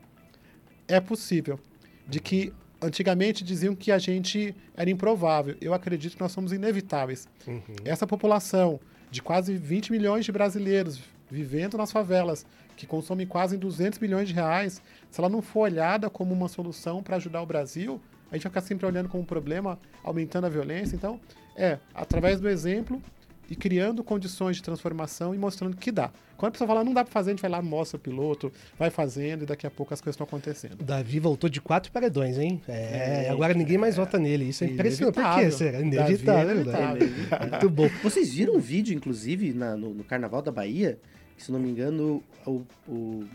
é 0.87 0.99
possível. 1.01 1.59
De 2.07 2.21
que 2.21 2.53
antigamente 2.81 3.43
diziam 3.43 3.75
que 3.75 3.91
a 3.91 3.99
gente 3.99 4.55
era 4.75 4.89
improvável. 4.89 5.57
Eu 5.59 5.73
acredito 5.73 6.15
que 6.15 6.21
nós 6.21 6.31
somos 6.31 6.53
inevitáveis. 6.53 7.27
Uhum. 7.45 7.61
Essa 7.83 8.07
população 8.07 8.79
de 9.11 9.21
quase 9.21 9.57
20 9.57 9.91
milhões 9.91 10.23
de 10.23 10.31
brasileiros 10.31 11.01
vivendo 11.29 11.77
nas 11.77 11.91
favelas, 11.91 12.45
que 12.75 12.87
consomem 12.87 13.27
quase 13.27 13.57
200 13.57 13.99
bilhões 13.99 14.27
de 14.27 14.33
reais, 14.33 14.81
se 15.11 15.19
ela 15.19 15.29
não 15.29 15.41
for 15.41 15.61
olhada 15.61 16.09
como 16.09 16.33
uma 16.33 16.47
solução 16.47 17.03
para 17.03 17.17
ajudar 17.17 17.41
o 17.41 17.45
Brasil, 17.45 18.01
a 18.31 18.35
gente 18.35 18.43
vai 18.43 18.51
ficar 18.51 18.61
sempre 18.61 18.85
olhando 18.85 19.09
como 19.09 19.23
um 19.23 19.25
problema, 19.25 19.79
aumentando 20.03 20.45
a 20.45 20.49
violência. 20.49 20.95
Então, 20.95 21.19
é, 21.55 21.79
através 21.93 22.39
do 22.39 22.47
exemplo, 22.47 23.01
e 23.49 23.55
criando 23.55 24.03
condições 24.03 24.57
de 24.57 24.63
transformação 24.63 25.33
e 25.33 25.37
mostrando 25.37 25.75
que 25.75 25.91
dá. 25.91 26.11
Quando 26.37 26.49
a 26.49 26.51
pessoa 26.51 26.67
fala, 26.67 26.83
não 26.83 26.93
dá 26.93 27.03
para 27.03 27.11
fazer, 27.11 27.31
a 27.31 27.33
gente 27.33 27.41
vai 27.41 27.49
lá, 27.49 27.61
mostra 27.61 27.97
o 27.97 27.99
piloto, 27.99 28.51
vai 28.77 28.89
fazendo 28.89 29.43
e 29.43 29.45
daqui 29.45 29.65
a 29.65 29.71
pouco 29.71 29.93
as 29.93 29.99
coisas 29.99 30.13
estão 30.13 30.25
acontecendo. 30.25 30.79
O 30.79 30.83
Davi 30.83 31.19
voltou 31.19 31.49
de 31.49 31.59
quatro 31.59 31.91
paredões, 31.91 32.37
hein? 32.37 32.61
É, 32.67 33.25
é 33.25 33.29
agora 33.29 33.53
ninguém 33.53 33.77
mais 33.77 33.95
é, 33.95 33.97
vota 33.97 34.17
nele. 34.19 34.45
Isso 34.45 34.63
é 34.63 34.67
impressionante. 34.67 35.15
Por 35.15 35.35
que 35.35 35.51
será? 35.51 35.81
Inevitável. 35.81 36.55
inevitável. 36.55 37.07
Né? 37.07 37.49
Muito 37.49 37.69
bom. 37.69 37.89
Vocês 38.03 38.33
viram 38.33 38.55
um 38.55 38.59
vídeo, 38.59 38.95
inclusive, 38.95 39.51
na, 39.51 39.75
no, 39.75 39.93
no, 39.93 40.03
Carnaval 40.03 40.41
da 40.41 40.51
Bahia, 40.51 40.97
que, 41.35 41.43
se 41.43 41.51
não 41.51 41.59
me 41.59 41.69
engano, 41.69 42.23
o, 42.45 42.61
o 42.87 43.25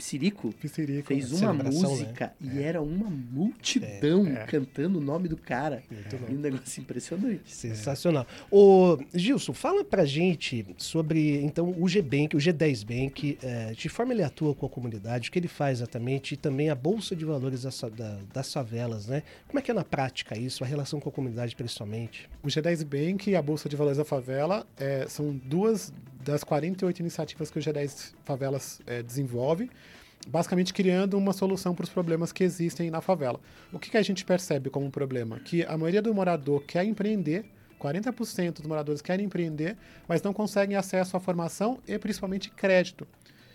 Psirico, 0.00 0.50
Psirico 0.54 1.08
fez 1.08 1.30
uma 1.30 1.52
né? 1.52 1.64
música 1.64 2.32
né? 2.40 2.54
e 2.54 2.58
é. 2.58 2.62
era 2.62 2.80
uma 2.80 3.10
multidão 3.10 4.26
é, 4.26 4.32
é. 4.32 4.46
cantando 4.46 4.98
o 4.98 5.00
nome 5.00 5.28
do 5.28 5.36
cara. 5.36 5.82
um 6.30 6.36
negócio 6.36 6.80
impressionante. 6.80 7.54
Sensacional. 7.54 8.26
Ô, 8.50 8.96
Gilson, 9.12 9.52
fala 9.52 9.84
pra 9.84 10.06
gente 10.06 10.66
sobre 10.78 11.42
então 11.42 11.74
o 11.78 11.86
G-Bank, 11.86 12.34
o 12.34 12.38
G10 12.38 12.82
Bank, 12.82 13.38
é, 13.42 13.72
de 13.72 13.90
forma 13.90 14.14
ele 14.14 14.22
atua 14.22 14.54
com 14.54 14.64
a 14.64 14.70
comunidade, 14.70 15.28
o 15.28 15.32
que 15.32 15.38
ele 15.38 15.48
faz 15.48 15.80
exatamente, 15.80 16.32
e 16.32 16.36
também 16.38 16.70
a 16.70 16.74
Bolsa 16.74 17.14
de 17.14 17.26
Valores 17.26 17.62
das, 17.62 17.78
da, 17.94 18.18
das 18.32 18.50
favelas, 18.50 19.06
né? 19.06 19.22
Como 19.48 19.58
é 19.58 19.62
que 19.62 19.70
é 19.70 19.74
na 19.74 19.84
prática 19.84 20.38
isso, 20.38 20.64
a 20.64 20.66
relação 20.66 20.98
com 20.98 21.10
a 21.10 21.12
comunidade 21.12 21.54
principalmente? 21.54 22.26
O 22.42 22.46
G10 22.46 22.84
Bank 22.86 23.28
e 23.28 23.36
a 23.36 23.42
Bolsa 23.42 23.68
de 23.68 23.76
Valores 23.76 23.98
da 23.98 24.04
Favela 24.04 24.66
é, 24.78 25.06
são 25.08 25.38
duas 25.44 25.92
das 26.20 26.44
48 26.44 27.00
iniciativas 27.00 27.50
que 27.50 27.58
o 27.58 27.62
G10 27.62 28.12
Favelas 28.24 28.80
é, 28.86 29.02
desenvolve, 29.02 29.70
basicamente 30.28 30.72
criando 30.72 31.16
uma 31.16 31.32
solução 31.32 31.74
para 31.74 31.84
os 31.84 31.88
problemas 31.88 32.32
que 32.32 32.44
existem 32.44 32.90
na 32.90 33.00
favela. 33.00 33.40
O 33.72 33.78
que, 33.78 33.90
que 33.90 33.96
a 33.96 34.02
gente 34.02 34.24
percebe 34.24 34.68
como 34.68 34.86
um 34.86 34.90
problema? 34.90 35.40
Que 35.40 35.64
a 35.64 35.76
maioria 35.76 36.02
do 36.02 36.14
morador 36.14 36.62
quer 36.64 36.84
empreender, 36.84 37.44
40% 37.80 38.52
dos 38.54 38.66
moradores 38.66 39.00
querem 39.00 39.26
empreender, 39.26 39.76
mas 40.06 40.22
não 40.22 40.32
conseguem 40.32 40.76
acesso 40.76 41.16
à 41.16 41.20
formação 41.20 41.78
e 41.88 41.98
principalmente 41.98 42.50
crédito. 42.50 43.08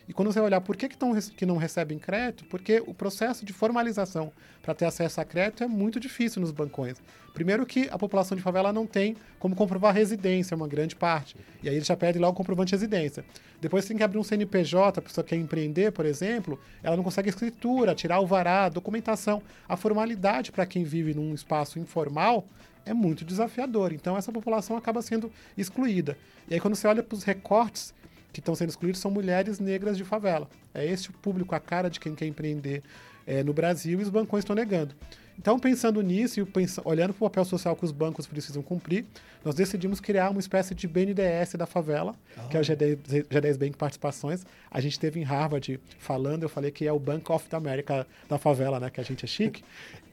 E 0.07 0.13
quando 0.13 0.31
você 0.31 0.39
olhar 0.39 0.61
por 0.61 0.77
que, 0.77 0.87
que, 0.87 0.97
tão, 0.97 1.19
que 1.19 1.45
não 1.45 1.57
recebem 1.57 1.97
crédito, 1.97 2.45
porque 2.45 2.81
o 2.85 2.93
processo 2.93 3.43
de 3.45 3.51
formalização 3.51 4.31
para 4.61 4.73
ter 4.73 4.85
acesso 4.85 5.19
a 5.19 5.25
crédito 5.25 5.63
é 5.63 5.67
muito 5.67 5.99
difícil 5.99 6.41
nos 6.41 6.51
bancões. 6.51 6.97
Primeiro 7.33 7.65
que 7.65 7.89
a 7.91 7.97
população 7.97 8.37
de 8.37 8.41
favela 8.41 8.71
não 8.71 8.85
tem 8.85 9.17
como 9.39 9.55
comprovar 9.55 9.93
residência, 9.93 10.55
uma 10.55 10.67
grande 10.67 10.95
parte. 10.95 11.35
E 11.61 11.67
aí 11.67 11.75
eles 11.75 11.87
já 11.87 11.97
pedem 11.97 12.21
lá 12.21 12.29
o 12.29 12.33
comprovante 12.33 12.69
de 12.69 12.75
residência. 12.75 13.25
Depois 13.59 13.85
tem 13.85 13.97
que 13.97 14.03
abrir 14.03 14.19
um 14.19 14.23
CNPJ, 14.23 14.99
a 14.99 15.01
pessoa 15.01 15.23
quer 15.23 15.35
empreender, 15.35 15.91
por 15.91 16.05
exemplo, 16.05 16.59
ela 16.83 16.95
não 16.95 17.03
consegue 17.03 17.29
escritura, 17.29 17.95
tirar 17.95 18.19
o 18.19 18.27
vará, 18.27 18.69
documentação. 18.69 19.41
A 19.67 19.75
formalidade 19.75 20.51
para 20.51 20.65
quem 20.65 20.83
vive 20.83 21.13
num 21.13 21.33
espaço 21.33 21.79
informal 21.79 22.45
é 22.85 22.93
muito 22.93 23.25
desafiador. 23.25 23.91
Então 23.91 24.15
essa 24.15 24.31
população 24.31 24.77
acaba 24.77 25.01
sendo 25.01 25.31
excluída. 25.57 26.17
E 26.47 26.53
aí 26.53 26.59
quando 26.59 26.75
você 26.75 26.87
olha 26.87 27.01
para 27.01 27.15
os 27.15 27.23
recortes 27.23 27.93
que 28.35 28.41
estão 28.41 28.53
sendo 28.53 28.69
excluídos 28.69 28.99
são 28.99 29.09
mulheres 29.09 29.59
negras 29.59 29.95
de 29.95 30.03
favela. 30.03 30.49
É 30.73 30.85
esse 30.85 31.09
o 31.09 31.13
público, 31.13 31.55
a 31.55 31.59
cara 31.59 31.89
de 31.89 32.01
quem 32.01 32.13
quer 32.13 32.25
empreender 32.25 32.83
é, 33.25 33.41
no 33.41 33.53
Brasil 33.53 33.97
e 33.99 34.03
os 34.03 34.09
bancões 34.09 34.41
estão 34.41 34.53
negando. 34.53 34.93
Então, 35.39 35.57
pensando 35.57 36.01
nisso 36.01 36.41
e 36.41 36.45
pensando, 36.45 36.85
olhando 36.85 37.13
para 37.13 37.25
o 37.25 37.29
papel 37.29 37.45
social 37.45 37.75
que 37.77 37.85
os 37.85 37.93
bancos 37.93 38.27
precisam 38.27 38.61
cumprir, 38.61 39.05
nós 39.43 39.55
decidimos 39.55 40.01
criar 40.01 40.29
uma 40.29 40.39
espécie 40.39 40.75
de 40.75 40.85
BNDES 40.85 41.55
da 41.57 41.65
favela, 41.65 42.13
oh. 42.37 42.47
que 42.49 42.57
é 42.57 42.59
o 42.59 42.63
G10, 42.63 42.97
G10 43.29 43.57
Bank 43.57 43.77
Participações. 43.77 44.45
A 44.69 44.81
gente 44.81 44.99
teve 44.99 45.19
em 45.19 45.23
Harvard 45.23 45.79
falando, 45.97 46.43
eu 46.43 46.49
falei 46.49 46.71
que 46.71 46.85
é 46.85 46.91
o 46.91 46.99
Bank 46.99 47.31
of 47.31 47.47
the 47.47 47.55
America 47.55 48.05
da 48.27 48.37
favela, 48.37 48.81
né, 48.81 48.89
que 48.89 48.99
a 48.99 49.03
gente 49.03 49.23
é 49.23 49.27
chique. 49.27 49.63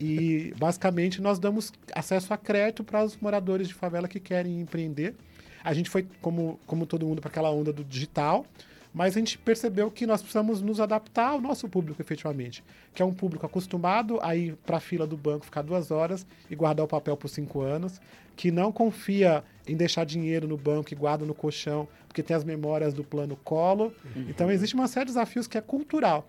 E, 0.00 0.54
basicamente, 0.56 1.20
nós 1.20 1.40
damos 1.40 1.72
acesso 1.92 2.32
a 2.32 2.36
crédito 2.36 2.84
para 2.84 3.04
os 3.04 3.16
moradores 3.16 3.66
de 3.66 3.74
favela 3.74 4.06
que 4.06 4.20
querem 4.20 4.60
empreender 4.60 5.14
a 5.62 5.72
gente 5.72 5.88
foi, 5.88 6.06
como, 6.20 6.58
como 6.66 6.86
todo 6.86 7.06
mundo, 7.06 7.20
para 7.20 7.30
aquela 7.30 7.50
onda 7.50 7.72
do 7.72 7.84
digital, 7.84 8.46
mas 8.92 9.16
a 9.16 9.18
gente 9.18 9.38
percebeu 9.38 9.90
que 9.90 10.06
nós 10.06 10.20
precisamos 10.20 10.60
nos 10.60 10.78
adaptar 10.78 11.28
ao 11.28 11.40
nosso 11.40 11.68
público, 11.68 12.02
efetivamente, 12.02 12.62
que 12.94 13.02
é 13.02 13.04
um 13.04 13.12
público 13.12 13.46
acostumado 13.46 14.18
a 14.22 14.36
ir 14.36 14.54
para 14.66 14.76
a 14.76 14.80
fila 14.80 15.06
do 15.06 15.16
banco, 15.16 15.44
ficar 15.44 15.62
duas 15.62 15.90
horas 15.90 16.26
e 16.50 16.54
guardar 16.54 16.84
o 16.84 16.88
papel 16.88 17.16
por 17.16 17.28
cinco 17.28 17.62
anos, 17.62 18.00
que 18.36 18.50
não 18.50 18.70
confia 18.70 19.42
em 19.66 19.76
deixar 19.76 20.04
dinheiro 20.04 20.46
no 20.46 20.56
banco 20.56 20.92
e 20.92 20.96
guarda 20.96 21.24
no 21.24 21.34
colchão, 21.34 21.88
porque 22.06 22.22
tem 22.22 22.36
as 22.36 22.44
memórias 22.44 22.92
do 22.92 23.02
plano 23.02 23.36
colo. 23.36 23.94
Uhum. 24.14 24.26
Então, 24.28 24.50
existe 24.50 24.74
uma 24.74 24.88
série 24.88 25.06
de 25.06 25.12
desafios 25.12 25.46
que 25.46 25.56
é 25.56 25.60
cultural. 25.60 26.26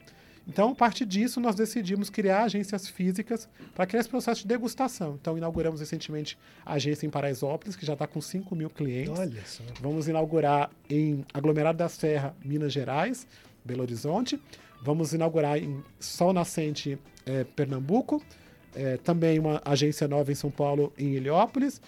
Então, 0.47 0.71
a 0.71 0.75
partir 0.75 1.05
disso, 1.05 1.39
nós 1.39 1.55
decidimos 1.55 2.09
criar 2.09 2.43
agências 2.43 2.88
físicas 2.88 3.47
para 3.73 3.85
criar 3.85 4.01
esse 4.01 4.09
processo 4.09 4.41
de 4.41 4.47
degustação. 4.47 5.17
Então, 5.19 5.38
inauguramos 5.38 5.79
recentemente 5.79 6.38
a 6.65 6.73
agência 6.73 7.07
em 7.07 7.09
Paraisópolis, 7.09 7.75
que 7.75 7.85
já 7.85 7.93
está 7.93 8.05
com 8.05 8.19
5 8.19 8.55
mil 8.55 8.69
clientes. 8.69 9.17
Olha 9.17 9.45
só. 9.45 9.63
Vamos 9.79 10.07
inaugurar 10.07 10.69
em 10.89 11.25
Aglomerado 11.33 11.77
da 11.77 11.88
Serra, 11.88 12.35
Minas 12.43 12.73
Gerais, 12.73 13.25
Belo 13.63 13.81
Horizonte. 13.81 14.39
Vamos 14.81 15.13
inaugurar 15.13 15.57
em 15.57 15.81
Sol 15.97 16.33
Nascente, 16.33 17.00
é, 17.25 17.45
Pernambuco. 17.45 18.21
É, 18.75 18.97
também 18.97 19.39
uma 19.39 19.62
agência 19.63 20.07
nova 20.07 20.31
em 20.31 20.35
São 20.35 20.51
Paulo, 20.51 20.91
em 20.97 21.15
Heliópolis. 21.15 21.81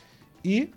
E 0.44 0.70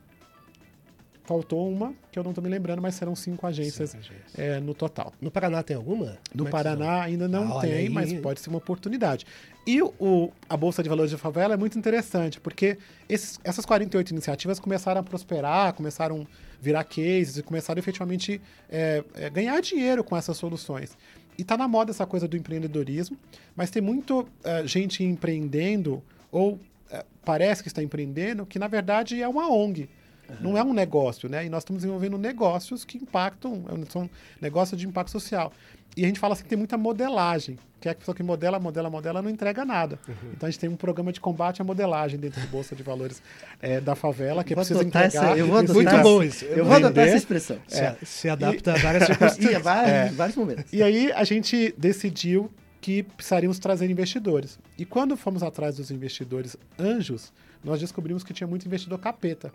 faltou 1.29 1.71
uma, 1.71 1.93
que 2.11 2.19
eu 2.19 2.25
não 2.25 2.31
estou 2.31 2.43
me 2.43 2.49
lembrando, 2.49 2.81
mas 2.81 2.95
serão 2.95 3.15
cinco 3.15 3.47
agências, 3.47 3.91
cinco 3.91 4.03
agências. 4.03 4.39
É, 4.39 4.59
no 4.61 4.73
total. 4.73 5.13
No 5.21 5.31
Paraná 5.31 5.63
tem 5.63 5.77
alguma? 5.77 6.17
No 6.35 6.49
é 6.49 6.51
Paraná 6.51 7.03
ainda 7.03 7.29
não 7.29 7.59
ah, 7.59 7.61
tem, 7.61 7.91
mas 7.91 8.11
pode 8.15 8.41
ser 8.41 8.49
uma 8.49 8.57
oportunidade. 8.57 9.27
E 9.67 9.83
o, 9.83 10.33
a 10.49 10.57
Bolsa 10.57 10.83
de 10.83 10.89
Valores 10.89 11.11
de 11.11 11.19
Favela 11.19 11.53
é 11.53 11.57
muito 11.59 11.79
interessante, 11.79 12.41
porque 12.41 12.79
esses, 13.07 13.39
essas 13.45 13.67
48 13.67 14.11
iniciativas 14.11 14.59
começaram 14.59 15.03
a 15.03 15.05
prosperar, 15.05 15.75
começaram 15.75 16.23
a 16.23 16.27
virar 16.63 16.85
cases 16.85 17.37
e 17.37 17.43
começaram 17.43 17.79
efetivamente 17.79 18.41
é, 18.71 19.05
é, 19.15 19.29
ganhar 19.29 19.61
dinheiro 19.61 20.03
com 20.03 20.17
essas 20.17 20.39
soluções. 20.39 20.97
E 21.37 21.43
está 21.43 21.59
na 21.59 21.69
moda 21.69 21.91
essa 21.91 22.07
coisa 22.07 22.27
do 22.27 22.39
empreendedorismo, 22.39 23.19
mas 23.55 23.69
tem 23.69 23.83
muito 23.83 24.27
é, 24.43 24.67
gente 24.67 25.05
empreendendo, 25.05 26.03
ou 26.33 26.59
é, 26.91 27.05
parece 27.23 27.63
que 27.63 27.69
está 27.69 27.83
empreendendo, 27.83 28.47
que 28.47 28.59
na 28.59 28.67
verdade 28.67 29.21
é 29.21 29.29
uma 29.29 29.53
ONG. 29.53 29.91
Uhum. 30.29 30.37
Não 30.41 30.59
é 30.59 30.63
um 30.63 30.73
negócio, 30.73 31.29
né? 31.29 31.47
E 31.47 31.49
nós 31.49 31.63
estamos 31.63 31.83
desenvolvendo 31.83 32.19
negócios 32.19 32.85
que 32.85 32.99
impactam, 32.99 33.65
são 33.89 34.09
negócios 34.41 34.79
de 34.79 34.87
impacto 34.87 35.11
social. 35.11 35.53
E 35.97 36.05
a 36.05 36.07
gente 36.07 36.21
fala 36.21 36.35
assim 36.35 36.45
que 36.45 36.49
tem 36.49 36.59
muita 36.59 36.77
modelagem, 36.77 37.59
que 37.81 37.89
é 37.89 37.93
a 37.93 37.95
pessoa 37.95 38.15
que 38.15 38.23
modela, 38.23 38.59
modela, 38.61 38.91
modela, 38.91 39.23
não 39.23 39.31
entrega 39.31 39.65
nada. 39.65 39.99
Uhum. 40.07 40.15
Então 40.33 40.47
a 40.47 40.51
gente 40.51 40.61
tem 40.61 40.69
um 40.69 40.77
programa 40.77 41.13
de 41.13 41.21
combate 41.21 41.61
à 41.61 41.65
modelagem 41.65 42.19
dentro 42.19 42.41
da 42.41 42.47
Bolsa 42.47 42.77
de 42.77 42.83
Valores 42.83 43.23
é, 43.61 43.81
da 43.81 43.95
favela, 43.95 44.45
que 44.45 44.53
é 44.53 44.57
preciso 44.57 44.83
entregar. 44.83 45.07
Essa, 45.07 45.37
eu 45.37 45.47
vou 45.47 45.63
muito 45.75 45.99
bom 46.03 46.23
isso. 46.23 46.45
Eu, 46.45 46.65
vou 46.65 46.77
adotar 46.77 47.07
essa 47.07 47.17
expressão. 47.17 47.59
É, 47.71 47.95
se, 47.95 48.07
se 48.07 48.29
adapta 48.29 48.73
e, 48.73 48.75
a 48.75 48.79
várias 48.79 49.07
circunstâncias. 49.07 49.55
a 49.57 49.59
vários, 49.59 49.93
é. 49.93 50.09
vários 50.11 50.37
momentos. 50.37 50.73
E 50.73 50.83
aí 50.83 51.11
a 51.13 51.25
gente 51.25 51.75
decidiu 51.77 52.51
que 52.81 53.03
precisaríamos 53.03 53.59
trazer 53.59 53.91
investidores. 53.91 54.59
E 54.79 54.85
quando 54.85 55.17
fomos 55.17 55.43
atrás 55.43 55.77
dos 55.77 55.91
investidores 55.91 56.57
anjos, 56.79 57.33
nós 57.65 57.81
descobrimos 57.81 58.23
que 58.23 58.33
tinha 58.33 58.47
muito 58.47 58.67
investidor 58.67 58.99
capeta. 58.99 59.53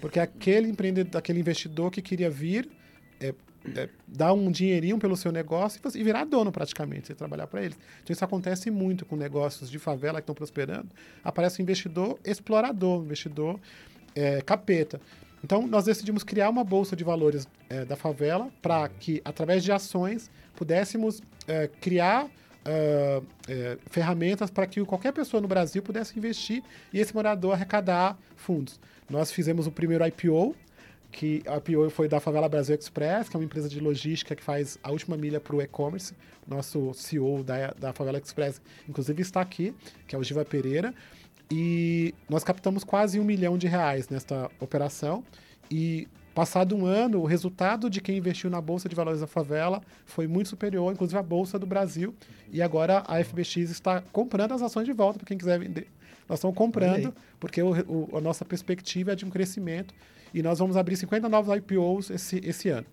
Porque 0.00 0.18
aquele 0.18 0.68
empreendedor, 0.68 1.18
aquele 1.18 1.40
investidor 1.40 1.90
que 1.90 2.02
queria 2.02 2.28
vir, 2.28 2.68
é, 3.20 3.34
é, 3.74 3.88
dar 4.06 4.32
um 4.32 4.50
dinheirinho 4.50 4.98
pelo 4.98 5.16
seu 5.16 5.32
negócio 5.32 5.80
e 5.94 6.02
virar 6.02 6.24
dono 6.24 6.52
praticamente, 6.52 7.12
e 7.12 7.14
trabalhar 7.14 7.46
para 7.46 7.62
eles. 7.62 7.78
Então 8.02 8.12
isso 8.12 8.24
acontece 8.24 8.70
muito 8.70 9.04
com 9.04 9.16
negócios 9.16 9.70
de 9.70 9.78
favela 9.78 10.20
que 10.20 10.24
estão 10.24 10.34
prosperando. 10.34 10.88
Aparece 11.24 11.60
um 11.60 11.62
investidor 11.62 12.18
explorador, 12.24 13.00
um 13.00 13.04
investidor 13.04 13.58
é, 14.14 14.40
capeta. 14.42 15.00
Então 15.42 15.66
nós 15.66 15.84
decidimos 15.84 16.22
criar 16.22 16.48
uma 16.50 16.64
bolsa 16.64 16.94
de 16.96 17.04
valores 17.04 17.48
é, 17.68 17.84
da 17.84 17.96
favela 17.96 18.50
para 18.62 18.88
que, 18.88 19.20
através 19.24 19.62
de 19.62 19.72
ações, 19.72 20.30
pudéssemos 20.54 21.22
é, 21.46 21.68
criar 21.80 22.28
Uh, 22.66 23.24
é, 23.48 23.78
ferramentas 23.90 24.50
para 24.50 24.66
que 24.66 24.84
qualquer 24.84 25.12
pessoa 25.12 25.40
no 25.40 25.46
Brasil 25.46 25.80
pudesse 25.82 26.18
investir 26.18 26.64
e 26.92 26.98
esse 26.98 27.14
morador 27.14 27.52
arrecadar 27.52 28.18
fundos. 28.34 28.80
Nós 29.08 29.30
fizemos 29.30 29.68
o 29.68 29.70
primeiro 29.70 30.04
IPO, 30.04 30.56
que 31.12 31.42
a 31.46 31.56
IPO 31.58 31.88
foi 31.90 32.08
da 32.08 32.18
Favela 32.18 32.48
Brasil 32.48 32.74
Express, 32.74 33.28
que 33.28 33.36
é 33.36 33.38
uma 33.38 33.44
empresa 33.44 33.68
de 33.68 33.80
logística 33.80 34.34
que 34.34 34.42
faz 34.42 34.78
a 34.82 34.90
última 34.90 35.16
milha 35.16 35.40
para 35.40 35.54
o 35.54 35.62
e-commerce. 35.62 36.14
Nosso 36.46 36.92
CEO 36.94 37.42
da, 37.42 37.72
da 37.78 37.92
Favela 37.92 38.18
Express, 38.18 38.60
inclusive, 38.88 39.22
está 39.22 39.40
aqui, 39.40 39.74
que 40.06 40.14
é 40.14 40.18
o 40.18 40.22
Giva 40.22 40.44
Pereira. 40.44 40.92
E 41.50 42.12
nós 42.28 42.42
captamos 42.42 42.82
quase 42.82 43.20
um 43.20 43.24
milhão 43.24 43.56
de 43.56 43.66
reais 43.66 44.08
nesta 44.08 44.50
operação. 44.60 45.24
E 45.70 46.08
Passado 46.36 46.76
um 46.76 46.84
ano, 46.84 47.22
o 47.22 47.24
resultado 47.24 47.88
de 47.88 47.98
quem 47.98 48.18
investiu 48.18 48.50
na 48.50 48.60
Bolsa 48.60 48.90
de 48.90 48.94
Valores 48.94 49.22
da 49.22 49.26
Favela 49.26 49.80
foi 50.04 50.26
muito 50.26 50.50
superior, 50.50 50.92
inclusive 50.92 51.18
a 51.18 51.22
Bolsa 51.22 51.58
do 51.58 51.64
Brasil. 51.64 52.14
E 52.52 52.60
agora 52.60 53.02
a 53.06 53.24
FBX 53.24 53.70
está 53.70 54.02
comprando 54.12 54.52
as 54.52 54.60
ações 54.60 54.84
de 54.84 54.92
volta 54.92 55.18
para 55.18 55.26
quem 55.26 55.38
quiser 55.38 55.58
vender. 55.58 55.86
Nós 56.28 56.38
estamos 56.38 56.54
comprando, 56.54 57.14
porque 57.40 57.62
o, 57.62 57.70
o, 57.88 58.18
a 58.18 58.20
nossa 58.20 58.44
perspectiva 58.44 59.12
é 59.12 59.14
de 59.14 59.24
um 59.24 59.30
crescimento. 59.30 59.94
E 60.34 60.42
nós 60.42 60.58
vamos 60.58 60.76
abrir 60.76 60.98
50 60.98 61.26
novos 61.26 61.56
IPOs 61.56 62.10
esse, 62.10 62.38
esse 62.44 62.68
ano. 62.68 62.86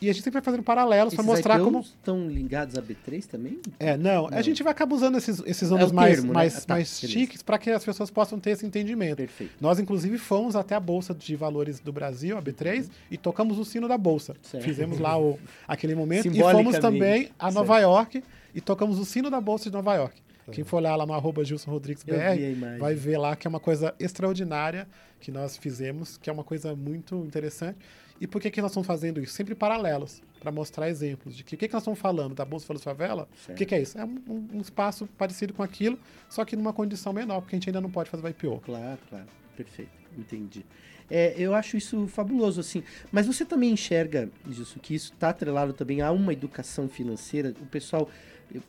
E 0.00 0.10
a 0.10 0.12
gente 0.12 0.22
sempre 0.22 0.40
vai 0.40 0.44
fazendo 0.44 0.62
paralelos 0.62 1.14
para 1.14 1.24
mostrar 1.24 1.58
como. 1.58 1.80
estão 1.80 2.28
ligados 2.28 2.76
a 2.76 2.82
B3 2.82 3.24
também? 3.24 3.58
É, 3.78 3.96
não, 3.96 4.28
não. 4.28 4.38
A 4.38 4.42
gente 4.42 4.62
vai 4.62 4.72
acabar 4.72 4.94
usando 4.94 5.16
esses, 5.16 5.42
esses 5.46 5.70
nomes 5.70 5.90
é 5.90 5.94
mais, 5.94 6.14
termo, 6.16 6.34
mais, 6.34 6.54
né? 6.54 6.64
mais, 6.68 7.00
mais 7.00 7.10
chiques 7.10 7.42
para 7.42 7.58
que 7.58 7.70
as 7.70 7.84
pessoas 7.84 8.10
possam 8.10 8.38
ter 8.38 8.50
esse 8.50 8.66
entendimento. 8.66 9.16
Perfeito. 9.16 9.54
Nós, 9.60 9.78
inclusive, 9.78 10.18
fomos 10.18 10.54
até 10.54 10.74
a 10.74 10.80
Bolsa 10.80 11.14
de 11.14 11.34
Valores 11.34 11.80
do 11.80 11.92
Brasil, 11.92 12.36
a 12.36 12.42
B3, 12.42 12.82
uhum. 12.82 12.88
e 13.10 13.16
tocamos 13.16 13.58
o 13.58 13.64
sino 13.64 13.88
da 13.88 13.96
Bolsa. 13.96 14.34
Certo. 14.42 14.62
Fizemos 14.62 14.98
lá 14.98 15.18
o, 15.18 15.38
aquele 15.66 15.94
momento. 15.94 16.28
E 16.28 16.40
fomos 16.40 16.78
também 16.78 17.30
a 17.38 17.50
Nova 17.50 17.74
certo. 17.74 17.88
York 17.88 18.24
e 18.54 18.60
tocamos 18.60 18.98
o 18.98 19.04
sino 19.04 19.30
da 19.30 19.40
Bolsa 19.40 19.70
de 19.70 19.72
Nova 19.72 19.94
York. 19.94 20.26
Quem 20.52 20.64
for 20.64 20.76
olhar 20.76 20.94
lá 20.96 21.04
no 21.04 21.12
arroba 21.12 21.44
Gilson 21.44 21.70
Rodrigues 21.70 22.04
BR, 22.04 22.78
vai 22.78 22.94
ver 22.94 23.18
lá 23.18 23.34
que 23.34 23.46
é 23.46 23.50
uma 23.50 23.58
coisa 23.58 23.94
extraordinária 23.98 24.86
que 25.20 25.32
nós 25.32 25.56
fizemos, 25.56 26.16
que 26.16 26.30
é 26.30 26.32
uma 26.32 26.44
coisa 26.44 26.74
muito 26.74 27.16
interessante. 27.24 27.78
E 28.20 28.26
por 28.26 28.40
que, 28.40 28.50
que 28.50 28.60
nós 28.62 28.70
estamos 28.70 28.86
fazendo 28.86 29.20
isso? 29.20 29.34
Sempre 29.34 29.54
paralelos, 29.54 30.22
para 30.40 30.50
mostrar 30.50 30.88
exemplos 30.88 31.36
de 31.36 31.44
que 31.44 31.54
o 31.54 31.58
que, 31.58 31.68
que 31.68 31.74
nós 31.74 31.82
estamos 31.82 31.98
falando 31.98 32.34
da 32.34 32.44
Bolsa 32.44 32.66
Valores 32.66 32.84
Favela, 32.84 33.28
o 33.48 33.54
que, 33.54 33.66
que, 33.66 33.74
é 33.74 33.82
isso? 33.82 33.98
É 33.98 34.04
um, 34.04 34.48
um, 34.54 34.60
espaço 34.60 35.06
parecido 35.18 35.52
com 35.52 35.62
aquilo, 35.62 35.98
só 36.28 36.44
que 36.44 36.56
numa 36.56 36.72
condição 36.72 37.12
menor, 37.12 37.40
porque 37.40 37.54
a 37.54 37.58
gente 37.58 37.68
ainda 37.68 37.80
não 37.80 37.90
pode 37.90 38.08
fazer 38.08 38.24
o 38.24 38.28
IPO. 38.28 38.60
Claro, 38.64 38.98
claro. 39.08 39.26
Perfeito. 39.56 39.90
Entendi. 40.16 40.64
É, 41.10 41.34
eu 41.36 41.54
acho 41.54 41.76
isso 41.76 42.06
fabuloso, 42.08 42.60
assim. 42.60 42.82
Mas 43.12 43.26
você 43.26 43.44
também 43.44 43.70
enxerga, 43.70 44.28
isso, 44.48 44.78
que 44.80 44.94
isso 44.94 45.12
está 45.12 45.28
atrelado 45.30 45.72
também 45.72 46.00
a 46.00 46.10
uma 46.10 46.32
educação 46.32 46.88
financeira? 46.88 47.54
O 47.60 47.66
pessoal 47.66 48.08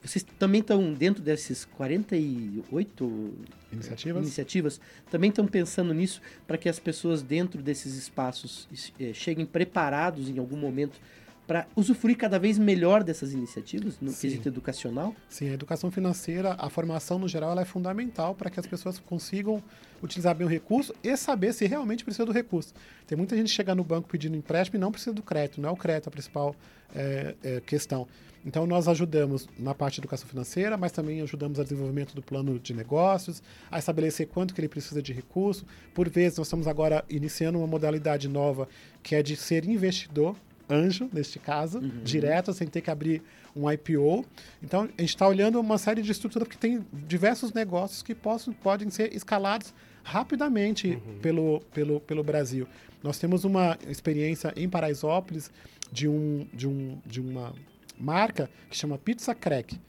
vocês 0.03 0.25
também 0.39 0.61
estão 0.61 0.93
dentro 0.93 1.21
desses 1.21 1.65
48 1.65 3.33
iniciativas, 3.71 4.23
iniciativas 4.23 4.81
também 5.09 5.29
estão 5.29 5.45
pensando 5.45 5.93
nisso 5.93 6.21
para 6.45 6.57
que 6.57 6.67
as 6.67 6.79
pessoas 6.79 7.21
dentro 7.21 7.61
desses 7.61 7.95
espaços 7.95 8.67
eh, 8.99 9.13
cheguem 9.13 9.45
preparados 9.45 10.29
em 10.29 10.39
algum 10.39 10.57
momento 10.57 10.99
para 11.47 11.65
usufruir 11.75 12.17
cada 12.17 12.37
vez 12.37 12.57
melhor 12.59 13.03
dessas 13.03 13.31
iniciativas 13.31 13.97
no 14.01 14.11
Sim. 14.11 14.21
quesito 14.21 14.49
educacional? 14.49 15.15
Sim, 15.29 15.49
a 15.49 15.53
educação 15.53 15.89
financeira, 15.89 16.55
a 16.59 16.69
formação 16.69 17.17
no 17.17 17.27
geral, 17.27 17.51
ela 17.51 17.61
é 17.61 17.65
fundamental 17.65 18.35
para 18.35 18.49
que 18.49 18.59
as 18.59 18.67
pessoas 18.67 18.99
consigam 18.99 19.63
utilizar 20.03 20.35
bem 20.35 20.45
o 20.45 20.49
recurso 20.49 20.93
e 21.01 21.15
saber 21.15 21.53
se 21.53 21.65
realmente 21.65 22.03
precisa 22.03 22.25
do 22.25 22.33
recurso. 22.33 22.73
Tem 23.07 23.17
muita 23.17 23.35
gente 23.35 23.47
que 23.47 23.53
chega 23.53 23.73
no 23.73 23.83
banco 23.83 24.09
pedindo 24.09 24.35
empréstimo 24.35 24.77
e 24.77 24.79
não 24.79 24.91
precisa 24.91 25.13
do 25.13 25.23
crédito, 25.23 25.61
não 25.61 25.69
é 25.69 25.71
o 25.71 25.77
crédito 25.77 26.09
a 26.09 26.11
principal 26.11 26.53
é, 26.93 27.33
é, 27.41 27.61
questão. 27.61 28.05
Então, 28.45 28.65
nós 28.65 28.87
ajudamos 28.87 29.47
na 29.57 29.75
parte 29.75 29.95
de 29.95 30.01
educação 30.01 30.27
financeira, 30.27 30.77
mas 30.77 30.91
também 30.91 31.21
ajudamos 31.21 31.59
a 31.59 31.63
desenvolvimento 31.63 32.15
do 32.15 32.21
plano 32.21 32.59
de 32.59 32.73
negócios, 32.73 33.41
a 33.69 33.77
estabelecer 33.77 34.27
quanto 34.27 34.53
que 34.53 34.61
ele 34.61 34.69
precisa 34.69 35.01
de 35.01 35.11
recurso. 35.11 35.65
Por 35.93 36.09
vezes, 36.09 36.37
nós 36.37 36.47
estamos 36.47 36.67
agora 36.67 37.03
iniciando 37.09 37.57
uma 37.57 37.67
modalidade 37.67 38.27
nova, 38.27 38.67
que 39.03 39.15
é 39.15 39.23
de 39.23 39.35
ser 39.35 39.65
investidor, 39.65 40.35
anjo, 40.69 41.09
neste 41.11 41.39
caso, 41.39 41.79
uhum. 41.79 42.03
direto, 42.03 42.53
sem 42.53 42.67
ter 42.67 42.81
que 42.81 42.91
abrir 42.91 43.21
um 43.55 43.69
IPO. 43.71 44.25
Então, 44.61 44.83
a 44.97 45.01
gente 45.01 45.09
está 45.09 45.27
olhando 45.27 45.59
uma 45.59 45.77
série 45.77 46.01
de 46.01 46.11
estruturas, 46.11 46.47
porque 46.47 46.59
tem 46.59 46.85
diversos 47.07 47.53
negócios 47.53 48.01
que 48.01 48.13
possam, 48.13 48.53
podem 48.53 48.89
ser 48.89 49.15
escalados 49.15 49.73
rapidamente 50.03 50.91
uhum. 50.91 51.19
pelo, 51.19 51.59
pelo, 51.73 51.99
pelo 51.99 52.23
Brasil. 52.23 52.67
Nós 53.03 53.19
temos 53.19 53.43
uma 53.43 53.77
experiência 53.87 54.53
em 54.55 54.69
Paraisópolis 54.69 55.51
de, 55.91 56.07
um, 56.07 56.47
de, 56.53 56.67
um, 56.67 56.97
de 57.05 57.21
uma 57.21 57.53
marca 57.99 58.49
que 58.69 58.77
chama 58.77 58.97
Pizza 58.97 59.33
Crack, 59.33 59.79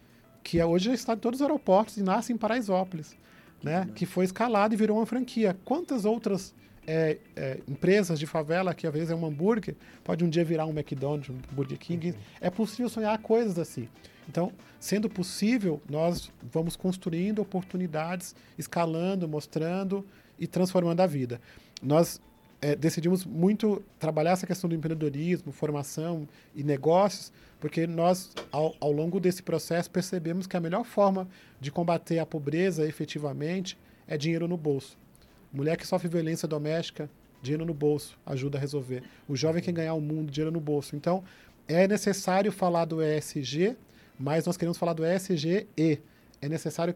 que 0.43 0.59
é 0.59 0.67
hoje 0.67 0.93
está 0.93 1.15
em 1.15 1.19
todos 1.19 1.41
os 1.41 1.43
aeroportos 1.43 1.97
e 1.97 2.03
nasce 2.03 2.33
em 2.33 2.37
Paraisópolis, 2.37 3.17
né? 3.63 3.89
Que 3.95 4.07
foi 4.07 4.25
escalado 4.25 4.75
e 4.75 4.77
virou 4.77 4.97
uma 4.99 5.07
franquia. 5.07 5.57
Quantas 5.65 6.05
outras 6.05 6.55
é, 6.87 7.19
é, 7.37 7.61
empresas 7.69 8.19
de 8.19 8.27
favela, 8.27 8.73
que 8.73 8.87
às 8.87 8.93
vezes 8.93 9.11
é 9.11 9.15
um 9.15 9.27
hambúrguer, 9.27 9.77
pode 10.03 10.25
um 10.25 10.29
dia 10.29 10.43
virar 10.43 10.65
um 10.65 10.71
McDonald's, 10.71 11.29
um 11.29 11.39
Burger 11.53 11.79
King. 11.79 12.11
Uhum. 12.11 12.17
É 12.41 12.49
possível 12.49 12.89
sonhar 12.89 13.17
coisas 13.19 13.59
assim. 13.59 13.89
Então, 14.27 14.53
sendo 14.81 15.09
possível, 15.09 15.83
nós 15.89 16.33
vamos 16.43 16.77
construindo 16.77 17.41
oportunidades, 17.41 18.35
escalando, 18.57 19.29
mostrando 19.29 20.07
e 20.39 20.47
transformando 20.47 21.01
a 21.01 21.07
vida. 21.07 21.41
Nós 21.83 22.21
é, 22.61 22.75
decidimos 22.75 23.25
muito 23.25 23.83
trabalhar 23.99 24.33
essa 24.33 24.47
questão 24.47 24.69
do 24.69 24.75
empreendedorismo, 24.75 25.53
formação 25.53 26.29
e 26.55 26.65
negócios, 26.65 27.33
porque 27.61 27.87
nós, 27.87 28.33
ao, 28.51 28.75
ao 28.81 28.91
longo 28.91 29.21
desse 29.21 29.43
processo, 29.43 29.91
percebemos 29.91 30.47
que 30.47 30.57
a 30.57 30.61
melhor 30.61 30.85
forma 30.85 31.29
de 31.61 31.71
combater 31.71 32.19
a 32.19 32.27
pobreza 32.27 32.87
efetivamente 32.87 33.79
é 34.07 34.17
dinheiro 34.17 34.49
no 34.49 34.57
bolso. 34.57 34.99
Mulher 35.53 35.77
que 35.77 35.87
sofre 35.87 36.09
violência 36.09 36.49
doméstica, 36.49 37.09
dinheiro 37.41 37.65
no 37.65 37.75
bolso, 37.75 38.19
ajuda 38.27 38.59
a 38.59 38.61
resolver. 38.61 39.03
O 39.29 39.37
jovem 39.37 39.63
que 39.63 39.71
ganhar 39.71 39.95
o 39.95 40.01
mundo, 40.01 40.31
dinheiro 40.31 40.53
no 40.53 40.61
bolso. 40.61 40.97
Então, 40.97 41.23
é 41.69 41.87
necessário 41.87 42.51
falar 42.51 42.87
do 42.87 43.03
ESG, 43.03 43.77
mas 44.19 44.47
nós 44.47 44.57
queremos 44.57 44.79
falar 44.79 44.95
do 44.95 45.07
ESG 45.07 45.69
e 45.77 46.01
é 46.43 46.49
necessário 46.49 46.95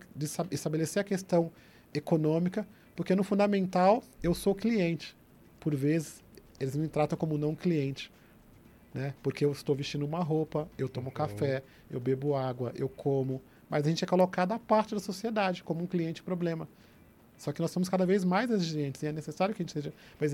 estabelecer 0.50 1.00
a 1.00 1.04
questão 1.04 1.52
econômica, 1.94 2.66
porque 2.96 3.14
no 3.14 3.22
fundamental 3.22 4.02
eu 4.22 4.34
sou 4.34 4.54
cliente 4.54 5.16
por 5.62 5.76
vezes, 5.76 6.20
eles 6.58 6.74
me 6.74 6.88
tratam 6.88 7.16
como 7.16 7.38
não 7.38 7.54
cliente. 7.54 8.10
Né? 8.92 9.14
Porque 9.22 9.44
eu 9.44 9.52
estou 9.52 9.76
vestindo 9.76 10.04
uma 10.04 10.18
roupa, 10.18 10.68
eu 10.76 10.88
tomo 10.88 11.06
uhum. 11.06 11.14
café, 11.14 11.62
eu 11.88 12.00
bebo 12.00 12.34
água, 12.34 12.72
eu 12.74 12.88
como. 12.88 13.40
Mas 13.70 13.86
a 13.86 13.88
gente 13.88 14.02
é 14.02 14.06
colocado 14.06 14.52
à 14.52 14.58
parte 14.58 14.92
da 14.92 15.00
sociedade 15.00 15.62
como 15.62 15.84
um 15.84 15.86
cliente 15.86 16.20
problema. 16.20 16.68
Só 17.38 17.52
que 17.52 17.60
nós 17.60 17.70
somos 17.70 17.88
cada 17.88 18.04
vez 18.04 18.24
mais 18.24 18.50
exigentes 18.50 19.02
e 19.02 19.06
é 19.06 19.12
necessário 19.12 19.54
que 19.54 19.62
a 19.62 19.64
gente 19.64 19.72
seja 19.72 19.92
mais 20.20 20.32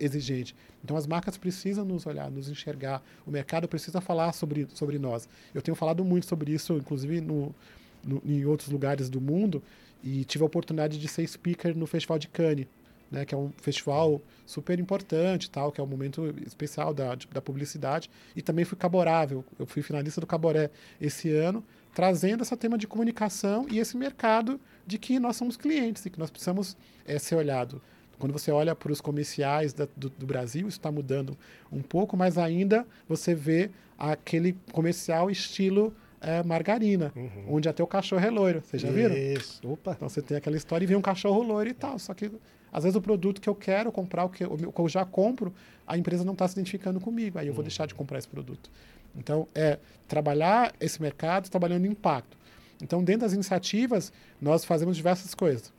exigente. 0.00 0.56
Então 0.82 0.96
as 0.96 1.06
marcas 1.06 1.36
precisam 1.36 1.84
nos 1.84 2.06
olhar, 2.06 2.30
nos 2.30 2.48
enxergar. 2.48 3.02
O 3.26 3.30
mercado 3.30 3.68
precisa 3.68 4.00
falar 4.00 4.32
sobre, 4.32 4.66
sobre 4.74 4.98
nós. 4.98 5.28
Eu 5.54 5.62
tenho 5.62 5.74
falado 5.74 6.04
muito 6.04 6.26
sobre 6.26 6.52
isso, 6.52 6.74
inclusive 6.74 7.20
no, 7.20 7.54
no, 8.02 8.22
em 8.24 8.44
outros 8.46 8.70
lugares 8.70 9.08
do 9.08 9.20
mundo, 9.20 9.62
e 10.02 10.24
tive 10.24 10.42
a 10.42 10.46
oportunidade 10.46 10.98
de 10.98 11.08
ser 11.08 11.26
speaker 11.26 11.76
no 11.76 11.86
Festival 11.86 12.18
de 12.18 12.28
Cannes 12.28 12.66
né, 13.12 13.26
que 13.26 13.34
é 13.34 13.38
um 13.38 13.52
festival 13.58 14.20
super 14.46 14.80
importante, 14.80 15.50
tal, 15.50 15.70
que 15.70 15.80
é 15.80 15.84
um 15.84 15.86
momento 15.86 16.34
especial 16.46 16.94
da, 16.94 17.14
da 17.30 17.42
publicidade. 17.42 18.10
E 18.34 18.40
também 18.40 18.64
fui 18.64 18.76
caborável, 18.76 19.44
eu 19.58 19.66
fui 19.66 19.82
finalista 19.82 20.20
do 20.20 20.26
Caboré 20.26 20.70
esse 20.98 21.30
ano, 21.30 21.62
trazendo 21.94 22.42
esse 22.42 22.56
tema 22.56 22.78
de 22.78 22.86
comunicação 22.86 23.66
e 23.70 23.78
esse 23.78 23.96
mercado 23.96 24.58
de 24.86 24.98
que 24.98 25.20
nós 25.20 25.36
somos 25.36 25.56
clientes 25.58 26.04
e 26.06 26.10
que 26.10 26.18
nós 26.18 26.30
precisamos 26.30 26.76
é, 27.06 27.18
ser 27.18 27.36
olhado. 27.36 27.82
Quando 28.18 28.32
você 28.32 28.50
olha 28.50 28.74
para 28.74 28.90
os 28.90 29.00
comerciais 29.00 29.72
da, 29.72 29.86
do, 29.96 30.08
do, 30.08 30.26
Brasil, 30.26 30.68
isso 30.68 30.78
está 30.78 30.90
mudando 30.90 31.36
um 31.70 31.82
pouco, 31.82 32.16
mas 32.16 32.38
ainda 32.38 32.86
você 33.08 33.34
vê 33.34 33.70
aquele 33.98 34.56
comercial 34.72 35.30
estilo 35.30 35.94
é, 36.20 36.42
margarina, 36.42 37.12
uhum. 37.16 37.56
onde 37.56 37.68
até 37.68 37.82
o 37.82 37.86
cachorro 37.86 38.24
é 38.24 38.30
loiro. 38.30 38.62
Vocês 38.64 38.80
já 38.80 38.90
viram? 38.90 39.16
Isso. 39.16 39.60
Opa. 39.68 39.92
Então 39.92 40.08
você 40.08 40.22
tem 40.22 40.36
aquela 40.36 40.56
história 40.56 40.84
e 40.84 40.86
vê 40.86 40.94
um 40.94 41.02
cachorro 41.02 41.42
loiro 41.42 41.68
e 41.68 41.74
tal. 41.74 41.98
Só 41.98 42.14
que 42.14 42.30
às 42.72 42.84
vezes 42.84 42.96
o 42.96 43.02
produto 43.02 43.40
que 43.40 43.48
eu 43.48 43.54
quero 43.54 43.92
comprar, 43.92 44.24
o 44.24 44.30
que 44.30 44.42
eu, 44.42 44.52
o 44.52 44.72
que 44.72 44.80
eu 44.80 44.88
já 44.88 45.04
compro, 45.04 45.52
a 45.86 45.98
empresa 45.98 46.24
não 46.24 46.32
está 46.32 46.48
se 46.48 46.54
identificando 46.54 46.98
comigo. 46.98 47.38
Aí 47.38 47.46
eu 47.46 47.52
vou 47.52 47.62
deixar 47.62 47.86
de 47.86 47.94
comprar 47.94 48.18
esse 48.18 48.28
produto. 48.28 48.70
Então, 49.14 49.46
é 49.54 49.78
trabalhar 50.08 50.72
esse 50.80 51.00
mercado 51.00 51.50
trabalhando 51.50 51.86
impacto. 51.86 52.36
Então, 52.82 53.04
dentro 53.04 53.22
das 53.22 53.34
iniciativas, 53.34 54.12
nós 54.40 54.64
fazemos 54.64 54.96
diversas 54.96 55.34
coisas. 55.34 55.72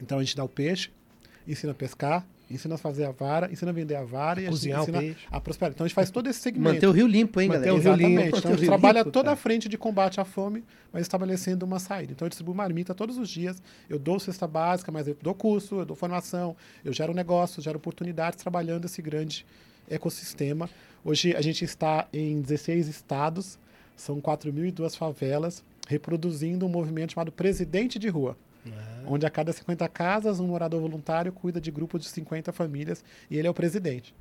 Então, 0.00 0.18
a 0.18 0.24
gente 0.24 0.34
dá 0.34 0.42
o 0.42 0.48
peixe, 0.48 0.90
ensina 1.46 1.72
a 1.72 1.74
pescar, 1.74 2.26
ensina 2.54 2.76
a 2.76 2.78
fazer 2.78 3.04
a 3.04 3.10
vara, 3.10 3.50
ensina 3.52 3.70
a 3.70 3.74
vender 3.74 3.96
a 3.96 4.04
vara 4.04 4.40
e 4.40 4.46
Cozinhar 4.46 4.82
ensina 4.82 5.16
a 5.30 5.40
prosperar. 5.40 5.72
Então 5.72 5.84
a 5.84 5.88
gente 5.88 5.94
faz 5.94 6.10
todo 6.10 6.28
esse 6.28 6.40
segmento. 6.40 6.74
Manter 6.74 6.86
o 6.86 6.92
rio 6.92 7.06
limpo, 7.06 7.40
hein, 7.40 7.48
Manter 7.48 7.66
galera? 7.66 7.74
o 7.74 7.78
rio 7.78 7.92
Exatamente. 7.92 8.24
limpo. 8.24 8.38
Então 8.38 8.52
a 8.52 8.56
gente 8.56 8.66
trabalha 8.66 8.98
limpo, 9.00 9.10
toda 9.10 9.32
a 9.32 9.36
frente 9.36 9.68
de 9.68 9.76
combate 9.76 10.20
à 10.20 10.24
fome, 10.24 10.64
mas 10.92 11.02
estabelecendo 11.02 11.66
uma 11.66 11.78
saída. 11.78 12.12
Então 12.12 12.26
eu 12.26 12.30
distribuo 12.30 12.54
marmita 12.54 12.94
todos 12.94 13.18
os 13.18 13.28
dias, 13.28 13.62
eu 13.88 13.98
dou 13.98 14.18
cesta 14.20 14.46
básica, 14.46 14.90
mas 14.92 15.08
eu 15.08 15.16
dou 15.20 15.34
curso, 15.34 15.80
eu 15.80 15.84
dou 15.84 15.96
formação, 15.96 16.56
eu 16.84 16.92
gero 16.92 17.12
negócios, 17.12 17.64
gero 17.64 17.76
oportunidades 17.76 18.38
trabalhando 18.40 18.84
esse 18.84 19.02
grande 19.02 19.44
ecossistema. 19.88 20.68
Hoje 21.04 21.34
a 21.36 21.42
gente 21.42 21.64
está 21.64 22.08
em 22.12 22.40
16 22.40 22.88
estados, 22.88 23.58
são 23.96 24.20
4.002 24.20 24.96
favelas, 24.96 25.62
reproduzindo 25.86 26.64
um 26.64 26.68
movimento 26.68 27.12
chamado 27.12 27.30
Presidente 27.30 27.98
de 27.98 28.08
Rua. 28.08 28.36
Ah. 28.66 29.02
Onde 29.06 29.26
a 29.26 29.30
cada 29.30 29.52
50 29.52 29.86
casas, 29.88 30.40
um 30.40 30.46
morador 30.46 30.80
voluntário 30.80 31.32
cuida 31.32 31.60
de 31.60 31.70
grupos 31.70 32.02
de 32.02 32.08
50 32.08 32.52
famílias 32.52 33.04
e 33.30 33.36
ele 33.36 33.46
é 33.46 33.50
o 33.50 33.54
presidente. 33.54 34.14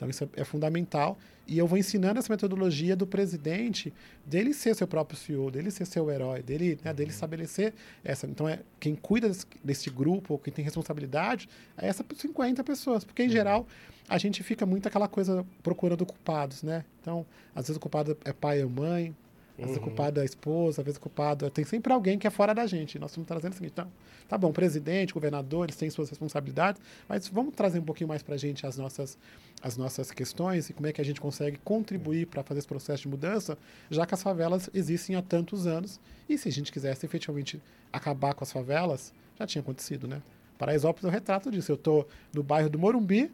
Então 0.00 0.08
isso 0.08 0.24
é, 0.24 0.40
é, 0.40 0.44
fundamental. 0.44 1.18
E 1.46 1.58
eu 1.58 1.66
vou 1.66 1.76
ensinando 1.76 2.18
essa 2.18 2.32
metodologia 2.32 2.96
do 2.96 3.06
presidente, 3.06 3.92
dele 4.24 4.54
ser 4.54 4.74
seu 4.74 4.86
próprio 4.86 5.18
CEO, 5.18 5.50
dele 5.50 5.70
ser 5.70 5.84
seu 5.84 6.10
herói, 6.10 6.42
dele, 6.42 6.78
né, 6.82 6.94
dele 6.94 7.10
estabelecer 7.10 7.74
essa. 8.02 8.26
Então, 8.26 8.48
é, 8.48 8.60
quem 8.78 8.94
cuida 8.94 9.28
desse, 9.28 9.46
desse 9.62 9.90
grupo, 9.90 10.38
quem 10.38 10.52
tem 10.52 10.64
responsabilidade, 10.64 11.50
é 11.76 11.88
essas 11.88 12.06
50 12.16 12.64
pessoas. 12.64 13.04
Porque, 13.04 13.22
em 13.22 13.26
uhum. 13.26 13.32
geral, 13.32 13.66
a 14.08 14.16
gente 14.16 14.42
fica 14.42 14.64
muito 14.64 14.86
aquela 14.88 15.08
coisa 15.08 15.44
procurando 15.62 16.06
culpados, 16.06 16.62
né? 16.62 16.84
Então, 17.02 17.26
às 17.54 17.66
vezes 17.66 17.76
o 17.76 17.80
culpado 17.80 18.16
é 18.24 18.32
pai 18.32 18.62
ou 18.62 18.70
mãe, 18.70 19.14
às 19.60 19.66
vezes 19.66 19.76
uhum. 19.76 19.88
culpado 19.88 20.20
é 20.20 20.22
a 20.22 20.24
esposa, 20.24 20.80
às 20.80 20.84
vezes 20.84 20.98
culpado. 20.98 21.48
Tem 21.50 21.64
sempre 21.64 21.92
alguém 21.92 22.18
que 22.18 22.26
é 22.26 22.30
fora 22.30 22.54
da 22.54 22.66
gente. 22.66 22.98
Nós 22.98 23.10
estamos 23.10 23.26
trazendo 23.26 23.52
o 23.52 23.54
seguinte: 23.54 23.72
então, 23.72 23.90
tá 24.28 24.38
bom, 24.38 24.52
presidente, 24.52 25.12
governador, 25.12 25.66
eles 25.66 25.76
têm 25.76 25.90
suas 25.90 26.08
responsabilidades, 26.08 26.80
mas 27.08 27.28
vamos 27.28 27.54
trazer 27.54 27.78
um 27.78 27.84
pouquinho 27.84 28.08
mais 28.08 28.22
para 28.22 28.34
a 28.34 28.38
gente 28.38 28.66
as 28.66 28.76
nossas, 28.76 29.18
as 29.62 29.76
nossas 29.76 30.10
questões 30.10 30.70
e 30.70 30.72
como 30.72 30.86
é 30.86 30.92
que 30.92 31.00
a 31.00 31.04
gente 31.04 31.20
consegue 31.20 31.58
contribuir 31.58 32.26
para 32.26 32.42
fazer 32.42 32.60
esse 32.60 32.68
processo 32.68 33.02
de 33.02 33.08
mudança, 33.08 33.56
já 33.90 34.06
que 34.06 34.14
as 34.14 34.22
favelas 34.22 34.70
existem 34.72 35.16
há 35.16 35.22
tantos 35.22 35.66
anos. 35.66 36.00
E 36.28 36.38
se 36.38 36.48
a 36.48 36.52
gente 36.52 36.72
quisesse 36.72 37.04
efetivamente 37.04 37.60
acabar 37.92 38.34
com 38.34 38.44
as 38.44 38.52
favelas, 38.52 39.12
já 39.38 39.46
tinha 39.46 39.60
acontecido, 39.60 40.06
né? 40.06 40.22
Paraisópolis 40.58 41.04
é 41.04 41.08
o 41.08 41.10
retrato 41.10 41.50
disso. 41.50 41.72
Eu 41.72 41.76
estou 41.76 42.06
no 42.34 42.42
bairro 42.42 42.68
do 42.68 42.78
Morumbi, 42.78 43.30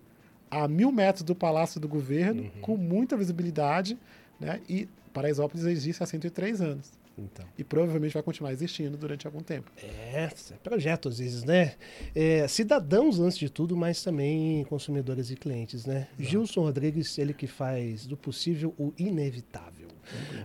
a 0.51 0.69
mil 0.69 0.93
metros 0.93 1.25
do 1.25 1.35
Palácio 1.35 1.81
do 1.81 1.89
Governo, 1.89 2.43
uhum. 2.43 2.51
com 2.61 2.77
muita 2.77 3.17
visibilidade, 3.17 3.99
né? 4.41 4.61
E 4.69 4.89
Paraisópolis 5.13 5.65
existe 5.67 6.03
há 6.03 6.07
103 6.07 6.61
anos. 6.61 6.93
Então. 7.19 7.47
E 7.57 7.65
provavelmente 7.65 8.13
vai 8.13 8.23
continuar 8.23 8.53
existindo 8.53 8.97
durante 8.97 9.27
algum 9.27 9.41
tempo. 9.41 9.71
É, 9.83 10.25
é 10.25 10.57
projeto 10.63 11.09
às 11.09 11.19
vezes, 11.19 11.45
né? 11.45 11.75
É, 12.15 12.47
cidadãos 12.47 13.19
antes 13.19 13.39
de 13.39 13.49
tudo, 13.49 13.75
mas 13.75 14.03
também 14.03 14.65
consumidores 14.65 15.31
e 15.31 15.37
clientes, 15.37 15.87
né? 15.87 16.09
Exato. 16.19 16.31
Gilson 16.31 16.61
Rodrigues, 16.63 17.17
ele 17.17 17.33
que 17.33 17.47
faz 17.47 18.07
do 18.07 18.17
possível 18.17 18.75
o 18.79 18.93
inevitável. 18.99 19.76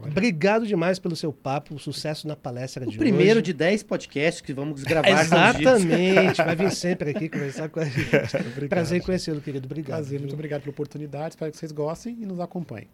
Obrigado 0.06 0.66
demais 0.66 1.00
pelo 1.00 1.16
seu 1.16 1.32
papo, 1.32 1.78
sucesso 1.80 2.28
na 2.28 2.36
palestra 2.36 2.84
o 2.84 2.86
de 2.86 2.90
hoje. 2.90 2.98
O 2.98 3.00
primeiro 3.00 3.42
de 3.42 3.54
10 3.54 3.84
podcasts 3.84 4.42
que 4.42 4.54
vamos 4.54 4.84
gravar. 4.86 5.10
Exatamente, 5.10 6.38
vai 6.38 6.56
vir 6.56 6.72
sempre 6.72 7.12
aqui 7.12 7.30
conversar 7.30 7.70
com 7.70 7.80
a 7.80 7.86
gente. 7.86 8.10
Prazer 8.70 9.00
em 9.00 9.02
conhecê-lo, 9.02 9.42
querido. 9.42 9.66
Obrigado. 9.66 9.98
Prazer, 9.98 10.20
muito 10.20 10.34
obrigado 10.34 10.62
pela 10.62 10.72
oportunidade, 10.72 11.36
espero 11.36 11.52
que 11.52 11.58
vocês 11.58 11.72
gostem 11.72 12.18
e 12.20 12.26
nos 12.26 12.40
acompanhem. 12.40 12.90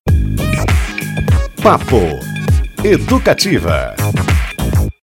Papo 1.61 1.97
Educativa. 2.83 3.95